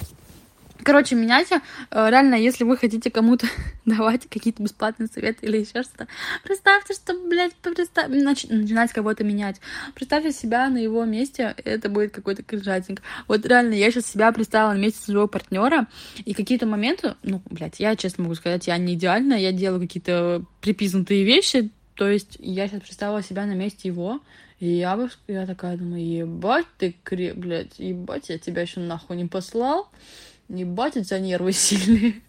Короче, 0.85 1.15
меняйте. 1.15 1.61
Э, 1.91 2.09
реально, 2.11 2.35
если 2.35 2.65
вы 2.65 2.77
хотите 2.77 3.11
кому-то 3.11 3.47
давать 3.85 4.29
какие-то 4.29 4.63
бесплатные 4.63 5.09
советы 5.09 5.47
или 5.47 5.59
еще 5.59 5.83
что-то, 5.83 6.09
представьте, 6.43 6.95
что, 6.95 7.15
блядь, 7.29 7.55
представь... 7.55 8.09
Нач... 8.09 8.45
начинать 8.49 8.93
кого-то 8.93 9.25
менять. 9.25 9.61
Представьте 9.95 10.33
себя 10.33 10.69
на 10.69 10.79
его 10.79 11.05
месте, 11.05 11.55
это 11.65 11.89
будет 11.89 12.13
какой-то 12.13 12.43
кринжатинг. 12.43 13.03
Вот 13.29 13.45
реально, 13.47 13.75
я 13.75 13.91
сейчас 13.91 14.07
себя 14.07 14.33
представила 14.33 14.73
на 14.73 14.79
месте 14.79 15.03
своего 15.03 15.29
партнера, 15.29 15.87
и 16.25 16.35
какие-то 16.35 16.67
моменты, 16.67 17.15
ну, 17.23 17.43
блядь, 17.51 17.81
я 17.81 17.97
честно 17.97 18.25
могу 18.25 18.35
сказать, 18.35 18.67
я 18.67 18.77
не 18.79 18.95
идеальна, 18.95 19.35
я 19.35 19.53
делаю 19.53 19.81
какие-то 19.81 20.45
припизнутые 20.61 21.25
вещи, 21.25 21.71
то 21.95 22.09
есть 22.09 22.37
я 22.41 22.69
сейчас 22.69 22.81
представила 22.81 23.23
себя 23.23 23.47
на 23.47 23.53
месте 23.53 23.89
его, 23.89 24.21
и 24.59 24.69
я 24.69 24.97
бы, 24.97 25.11
я 25.27 25.47
такая 25.47 25.77
думаю, 25.77 26.05
ебать 26.05 26.67
ты, 26.79 26.95
кре, 27.03 27.35
блядь, 27.35 27.79
ебать, 27.79 28.29
я 28.29 28.39
тебя 28.39 28.63
еще 28.63 28.81
нахуй 28.81 29.17
не 29.17 29.27
послал. 29.27 29.91
Ебать, 30.53 30.97
у 30.97 31.05
тебя 31.05 31.19
нервы 31.19 31.53
сильные. 31.53 32.21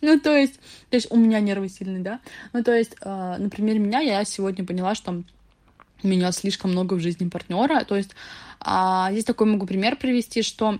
Ну, 0.00 0.18
то 0.18 0.36
есть, 0.36 0.54
то 0.90 0.96
есть 0.96 1.10
у 1.10 1.16
меня 1.16 1.40
нервы 1.40 1.68
сильные, 1.68 2.02
да? 2.02 2.20
Ну, 2.52 2.62
то 2.62 2.74
есть, 2.74 2.96
э, 3.00 3.36
например, 3.38 3.78
меня 3.78 4.00
я 4.00 4.24
сегодня 4.24 4.64
поняла, 4.64 4.94
что 4.94 5.22
меня 6.02 6.32
слишком 6.32 6.72
много 6.72 6.94
в 6.94 7.00
жизни 7.00 7.28
партнера. 7.28 7.84
То 7.84 7.96
есть, 7.96 8.10
э, 8.64 9.06
здесь 9.12 9.24
такой 9.24 9.46
могу 9.46 9.66
пример 9.66 9.96
привести, 9.96 10.42
что 10.42 10.78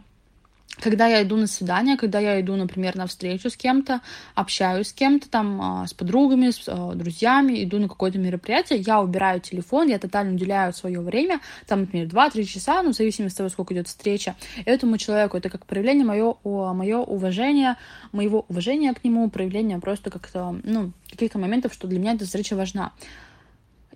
когда 0.80 1.06
я 1.06 1.22
иду 1.22 1.36
на 1.36 1.46
свидание, 1.46 1.96
когда 1.96 2.18
я 2.18 2.40
иду, 2.40 2.56
например, 2.56 2.96
на 2.96 3.06
встречу 3.06 3.50
с 3.50 3.56
кем-то, 3.56 4.00
общаюсь 4.34 4.88
с 4.88 4.92
кем-то 4.92 5.28
там, 5.28 5.60
а, 5.60 5.86
с 5.86 5.94
подругами, 5.94 6.50
с 6.50 6.64
а, 6.66 6.94
друзьями, 6.94 7.62
иду 7.62 7.78
на 7.78 7.88
какое-то 7.88 8.18
мероприятие, 8.18 8.80
я 8.80 9.00
убираю 9.00 9.40
телефон, 9.40 9.88
я 9.88 9.98
тотально 9.98 10.34
уделяю 10.34 10.72
свое 10.72 11.00
время, 11.00 11.40
там, 11.66 11.80
например, 11.80 12.06
2-3 12.06 12.44
часа, 12.44 12.82
ну, 12.82 12.92
в 12.92 12.96
зависимости 12.96 13.34
от 13.34 13.38
того, 13.38 13.48
сколько 13.50 13.74
идет 13.74 13.88
встреча, 13.88 14.34
этому 14.64 14.98
человеку. 14.98 15.36
Это 15.36 15.50
как 15.50 15.66
проявление 15.66 16.04
мое, 16.04 16.34
мое 16.44 16.98
уважения, 16.98 17.76
моего 18.12 18.44
уважения 18.48 18.92
к 18.94 19.04
нему, 19.04 19.28
проявление 19.30 19.78
просто 19.78 20.10
как-то, 20.10 20.58
ну, 20.64 20.92
каких-то 21.10 21.38
моментов, 21.38 21.74
что 21.74 21.86
для 21.88 21.98
меня 21.98 22.14
эта 22.14 22.24
встреча 22.24 22.56
важна. 22.56 22.92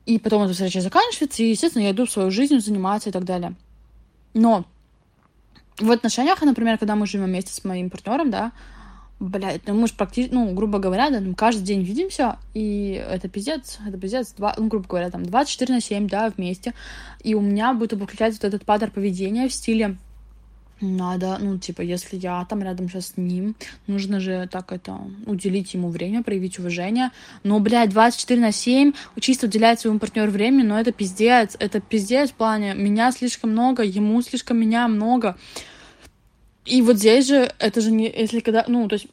И 0.07 0.19
потом 0.19 0.43
эта 0.43 0.53
встреча 0.53 0.81
заканчивается, 0.81 1.43
и, 1.43 1.51
естественно, 1.51 1.83
я 1.83 1.93
иду 1.93 2.05
в 2.05 2.11
свою 2.11 2.31
жизнь 2.31 2.59
заниматься 2.61 3.09
и 3.09 3.13
так 3.13 3.25
далее. 3.25 3.55
Но 4.35 4.67
в 5.79 5.91
отношениях, 5.91 6.41
например, 6.43 6.79
когда 6.79 6.95
мы 6.95 7.07
живем 7.07 7.27
вместе 7.27 7.53
с 7.53 7.65
моим 7.65 7.91
партнером, 7.91 8.31
да, 8.31 8.53
блядь, 9.21 9.67
ну 9.67 9.75
мы 9.75 9.87
же 9.87 9.95
практически, 9.95 10.35
ну, 10.35 10.53
грубо 10.55 10.79
говоря, 10.79 11.11
да, 11.11 11.21
мы 11.21 11.35
каждый 11.35 11.63
день 11.63 11.83
видимся, 11.83 12.39
и 12.53 13.03
это 13.09 13.29
пиздец, 13.29 13.79
это 13.87 13.99
пиздец, 13.99 14.33
два, 14.33 14.55
ну, 14.57 14.69
грубо 14.69 14.87
говоря, 14.87 15.11
там, 15.11 15.25
24 15.25 15.75
на 15.75 15.81
7, 15.81 16.09
да, 16.09 16.33
вместе, 16.37 16.75
и 17.23 17.35
у 17.35 17.41
меня 17.41 17.75
будет 17.75 17.95
выключать 17.95 18.35
вот 18.35 18.45
этот 18.45 18.65
паттерн 18.65 18.91
поведения 18.91 19.49
в 19.49 19.53
стиле 19.53 19.97
надо, 20.85 21.39
ну, 21.41 21.59
типа, 21.59 21.83
если 21.83 22.17
я 22.17 22.45
там 22.45 22.63
рядом 22.63 22.89
сейчас 22.89 23.09
с 23.09 23.17
ним, 23.17 23.55
нужно 23.87 24.21
же 24.21 24.49
так 24.51 24.73
это, 24.73 24.99
уделить 25.27 25.75
ему 25.75 25.89
время, 25.89 26.23
проявить 26.23 26.59
уважение. 26.59 27.11
Но, 27.43 27.61
блядь, 27.61 27.91
24 27.91 28.41
на 28.41 28.53
7, 28.53 28.93
чисто 29.21 29.47
уделять 29.47 29.81
своему 29.81 29.99
партнеру 29.99 30.31
время, 30.31 30.65
но 30.65 30.79
это 30.79 30.93
пиздец, 30.93 31.57
это 31.59 31.81
пиздец 31.81 32.31
в 32.31 32.35
плане, 32.35 32.75
меня 32.75 33.11
слишком 33.13 33.51
много, 33.51 33.83
ему 33.83 34.21
слишком 34.23 34.59
меня 34.59 34.87
много. 34.89 35.37
И 36.65 36.81
вот 36.83 36.97
здесь 36.97 37.29
же, 37.29 37.53
это 37.59 37.81
же 37.81 37.91
не, 37.91 38.05
если 38.05 38.41
когда, 38.41 38.65
ну, 38.69 38.89
то 38.89 38.95
есть 38.95 39.07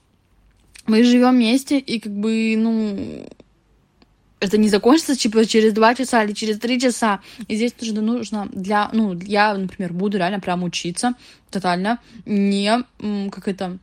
мы 0.88 1.04
живем 1.04 1.36
вместе, 1.36 1.80
и 1.80 2.00
как 2.00 2.14
бы, 2.14 2.56
ну, 2.58 3.28
это 4.41 4.58
не 4.58 4.69
закончится 4.69 5.15
типа 5.15 5.45
через 5.45 5.71
два 5.71 5.95
часа 5.95 6.23
или 6.23 6.34
через 6.34 6.60
три 6.60 6.80
часа. 6.80 7.21
И 7.47 7.56
здесь 7.56 7.71
тоже 7.71 7.93
нужно 7.93 8.49
для, 8.51 8.89
ну, 8.91 9.17
я, 9.21 9.54
например, 9.54 9.93
буду 9.93 10.17
реально 10.17 10.39
прям 10.39 10.63
учиться 10.63 11.13
тотально 11.49 11.99
не, 12.25 12.84
как 13.30 13.47
это, 13.47 13.77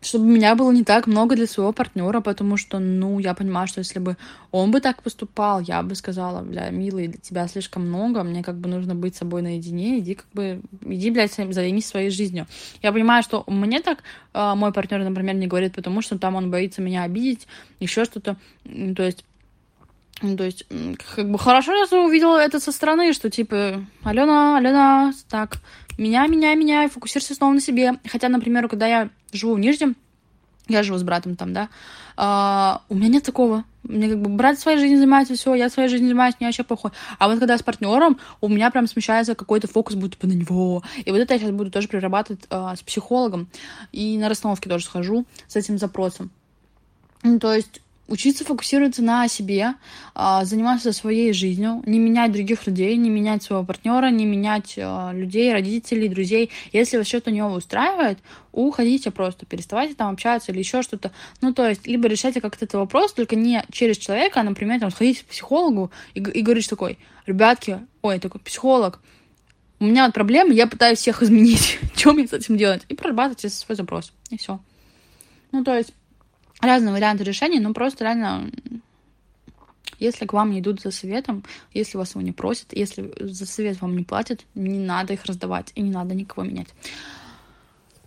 чтобы 0.00 0.26
меня 0.26 0.54
было 0.54 0.70
не 0.70 0.84
так 0.84 1.06
много 1.06 1.34
для 1.34 1.46
своего 1.46 1.72
партнера, 1.72 2.20
потому 2.20 2.56
что, 2.56 2.78
ну, 2.78 3.18
я 3.18 3.34
понимаю, 3.34 3.66
что 3.66 3.80
если 3.80 3.98
бы 3.98 4.16
он 4.50 4.70
бы 4.70 4.80
так 4.80 5.02
поступал, 5.02 5.60
я 5.60 5.82
бы 5.82 5.94
сказала, 5.94 6.42
бля, 6.42 6.70
милый, 6.70 7.08
для 7.08 7.18
тебя 7.18 7.48
слишком 7.48 7.86
много, 7.86 8.22
мне 8.22 8.42
как 8.42 8.56
бы 8.58 8.68
нужно 8.68 8.94
быть 8.94 9.16
собой 9.16 9.42
наедине, 9.42 9.98
иди 9.98 10.14
как 10.14 10.26
бы, 10.32 10.60
иди, 10.86 11.10
блядь, 11.10 11.34
займись 11.34 11.86
своей 11.86 12.10
жизнью. 12.10 12.46
Я 12.82 12.92
понимаю, 12.92 13.22
что 13.22 13.44
мне 13.46 13.80
так 13.80 14.02
э, 14.34 14.54
мой 14.54 14.72
партнер, 14.72 15.02
например, 15.02 15.34
не 15.34 15.46
говорит, 15.46 15.74
потому 15.74 16.02
что 16.02 16.18
там 16.18 16.36
он 16.36 16.50
боится 16.50 16.80
меня 16.80 17.02
обидеть, 17.02 17.46
еще 17.80 18.04
что-то, 18.04 18.36
то 18.64 19.02
есть 19.02 19.24
то 20.20 20.42
есть, 20.42 20.66
как 21.14 21.30
бы 21.30 21.38
хорошо, 21.38 21.72
я 21.72 21.84
увидела 22.04 22.38
это 22.38 22.58
со 22.58 22.72
стороны, 22.72 23.12
что 23.12 23.30
типа, 23.30 23.84
Алена, 24.02 24.58
Алена, 24.58 25.12
так, 25.30 25.58
меня, 25.98 26.26
меня, 26.26 26.54
меня, 26.54 26.88
фокусируйся 26.88 27.34
снова 27.34 27.52
на 27.52 27.60
себе. 27.60 27.94
Хотя, 28.06 28.28
например, 28.28 28.68
когда 28.68 28.86
я 28.86 29.10
живу 29.32 29.54
в 29.54 29.58
Нижнем, 29.58 29.96
я 30.68 30.82
живу 30.82 30.98
с 30.98 31.02
братом 31.02 31.34
там, 31.34 31.52
да, 31.52 31.68
а, 32.16 32.82
у 32.88 32.94
меня 32.94 33.08
нет 33.08 33.24
такого. 33.24 33.64
Мне 33.84 34.08
как 34.08 34.20
бы 34.20 34.28
брат 34.28 34.58
своей 34.58 34.78
жизнью 34.78 34.98
занимается, 34.98 35.34
все, 35.34 35.54
я 35.54 35.70
своей 35.70 35.88
жизнью 35.88 36.08
занимаюсь, 36.08 36.34
мне 36.38 36.48
вообще 36.48 36.62
плохой. 36.62 36.90
А 37.18 37.28
вот 37.28 37.38
когда 37.38 37.56
с 37.56 37.62
партнером, 37.62 38.18
у 38.40 38.48
меня 38.48 38.70
прям 38.70 38.86
смещается 38.86 39.34
какой-то 39.34 39.66
фокус 39.66 39.94
будет 39.94 40.12
типа 40.12 40.26
на 40.26 40.32
него. 40.32 40.82
И 41.04 41.10
вот 41.10 41.18
это 41.18 41.34
я 41.34 41.40
сейчас 41.40 41.52
буду 41.52 41.70
тоже 41.70 41.88
прорабатывать 41.88 42.42
а, 42.50 42.76
с 42.76 42.82
психологом. 42.82 43.48
И 43.92 44.18
на 44.18 44.28
расстановке 44.28 44.68
тоже 44.68 44.84
схожу 44.84 45.26
с 45.46 45.56
этим 45.56 45.78
запросом. 45.78 46.30
Ну, 47.22 47.38
то 47.38 47.54
есть 47.54 47.80
учиться 48.08 48.44
фокусироваться 48.44 49.02
на 49.02 49.28
себе, 49.28 49.74
а, 50.14 50.44
заниматься 50.44 50.92
своей 50.92 51.32
жизнью, 51.32 51.82
не 51.86 51.98
менять 51.98 52.32
других 52.32 52.66
людей, 52.66 52.96
не 52.96 53.10
менять 53.10 53.42
своего 53.42 53.64
партнера, 53.64 54.10
не 54.10 54.24
менять 54.24 54.74
а, 54.78 55.12
людей, 55.12 55.52
родителей, 55.52 56.08
друзей. 56.08 56.50
Если 56.72 56.96
вас 56.96 57.06
что-то 57.06 57.30
не 57.30 57.42
устраивает, 57.42 58.18
уходите 58.52 59.10
просто, 59.10 59.46
переставайте 59.46 59.94
там 59.94 60.12
общаться 60.12 60.50
или 60.50 60.58
еще 60.58 60.82
что-то. 60.82 61.12
Ну, 61.42 61.52
то 61.52 61.68
есть, 61.68 61.86
либо 61.86 62.08
решайте 62.08 62.40
как-то 62.40 62.64
этот 62.64 62.80
вопрос, 62.80 63.12
только 63.12 63.36
не 63.36 63.62
через 63.70 63.98
человека, 63.98 64.40
а, 64.40 64.42
например, 64.42 64.80
там, 64.80 64.90
сходите 64.90 65.22
к 65.22 65.26
психологу 65.26 65.92
и, 66.14 66.20
и 66.20 66.42
говорить 66.42 66.68
такой, 66.68 66.98
ребятки, 67.26 67.80
ой, 68.00 68.18
такой 68.18 68.40
психолог, 68.40 69.00
у 69.80 69.84
меня 69.84 70.06
вот 70.06 70.14
проблемы, 70.14 70.54
я 70.54 70.66
пытаюсь 70.66 70.98
всех 70.98 71.22
изменить. 71.22 71.78
Что 71.94 72.14
мне 72.14 72.26
с 72.26 72.32
этим 72.32 72.56
делать? 72.56 72.82
И 72.88 72.94
прорабатывайте 72.94 73.50
свой 73.50 73.76
запрос. 73.76 74.12
И 74.30 74.38
все. 74.38 74.60
Ну, 75.52 75.62
то 75.62 75.76
есть, 75.76 75.92
разные 76.60 76.92
варианты 76.92 77.24
решения, 77.24 77.60
но 77.60 77.72
просто 77.72 78.04
реально, 78.04 78.50
если 79.98 80.26
к 80.26 80.32
вам 80.32 80.50
не 80.50 80.60
идут 80.60 80.80
за 80.80 80.90
советом, 80.90 81.44
если 81.72 81.98
вас 81.98 82.10
его 82.10 82.22
не 82.22 82.32
просят, 82.32 82.68
если 82.72 83.12
за 83.20 83.46
совет 83.46 83.80
вам 83.80 83.96
не 83.96 84.04
платят, 84.04 84.44
не 84.54 84.78
надо 84.78 85.12
их 85.12 85.24
раздавать 85.24 85.72
и 85.74 85.82
не 85.82 85.90
надо 85.90 86.14
никого 86.14 86.46
менять. 86.46 86.68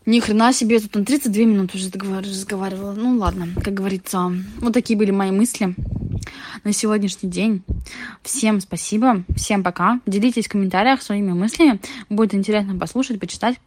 Ни 0.05 0.19
хрена 0.19 0.51
себе, 0.51 0.79
тут 0.79 0.95
на 0.95 1.05
32 1.05 1.43
минуты 1.43 1.77
уже 1.77 1.91
разговаривала. 1.91 2.93
Ну 2.93 3.17
ладно, 3.17 3.47
как 3.63 3.75
говорится, 3.75 4.31
вот 4.59 4.73
такие 4.73 4.97
были 4.97 5.11
мои 5.11 5.29
мысли 5.29 5.75
на 6.63 6.73
сегодняшний 6.73 7.29
день. 7.29 7.63
Всем 8.23 8.61
спасибо, 8.61 9.23
всем 9.35 9.63
пока. 9.63 9.99
Делитесь 10.07 10.47
в 10.47 10.49
комментариях 10.49 11.03
своими 11.03 11.33
мыслями. 11.33 11.79
Будет 12.09 12.33
интересно 12.33 12.77
послушать, 12.79 13.19
почитать 13.19 13.59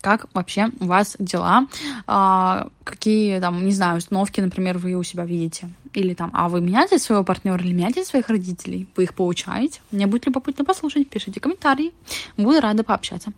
как 0.00 0.26
вообще 0.34 0.70
у 0.80 0.86
вас 0.86 1.16
дела, 1.18 1.66
а, 2.06 2.68
какие 2.84 3.38
там, 3.40 3.64
не 3.64 3.72
знаю, 3.72 3.98
установки, 3.98 4.40
например, 4.40 4.78
вы 4.78 4.94
у 4.94 5.02
себя 5.02 5.24
видите. 5.24 5.68
Или 5.92 6.14
там, 6.14 6.30
а 6.32 6.48
вы 6.48 6.60
меняете 6.60 6.98
своего 6.98 7.24
партнера 7.24 7.62
или 7.62 7.72
меняете 7.72 8.04
своих 8.04 8.28
родителей? 8.28 8.88
Вы 8.96 9.04
их 9.04 9.14
получаете? 9.14 9.80
Мне 9.90 10.06
будет 10.06 10.26
любопытно 10.26 10.64
послушать. 10.64 11.08
Пишите 11.08 11.40
комментарии. 11.40 11.92
Буду 12.36 12.60
рада 12.60 12.84
пообщаться. 12.84 13.32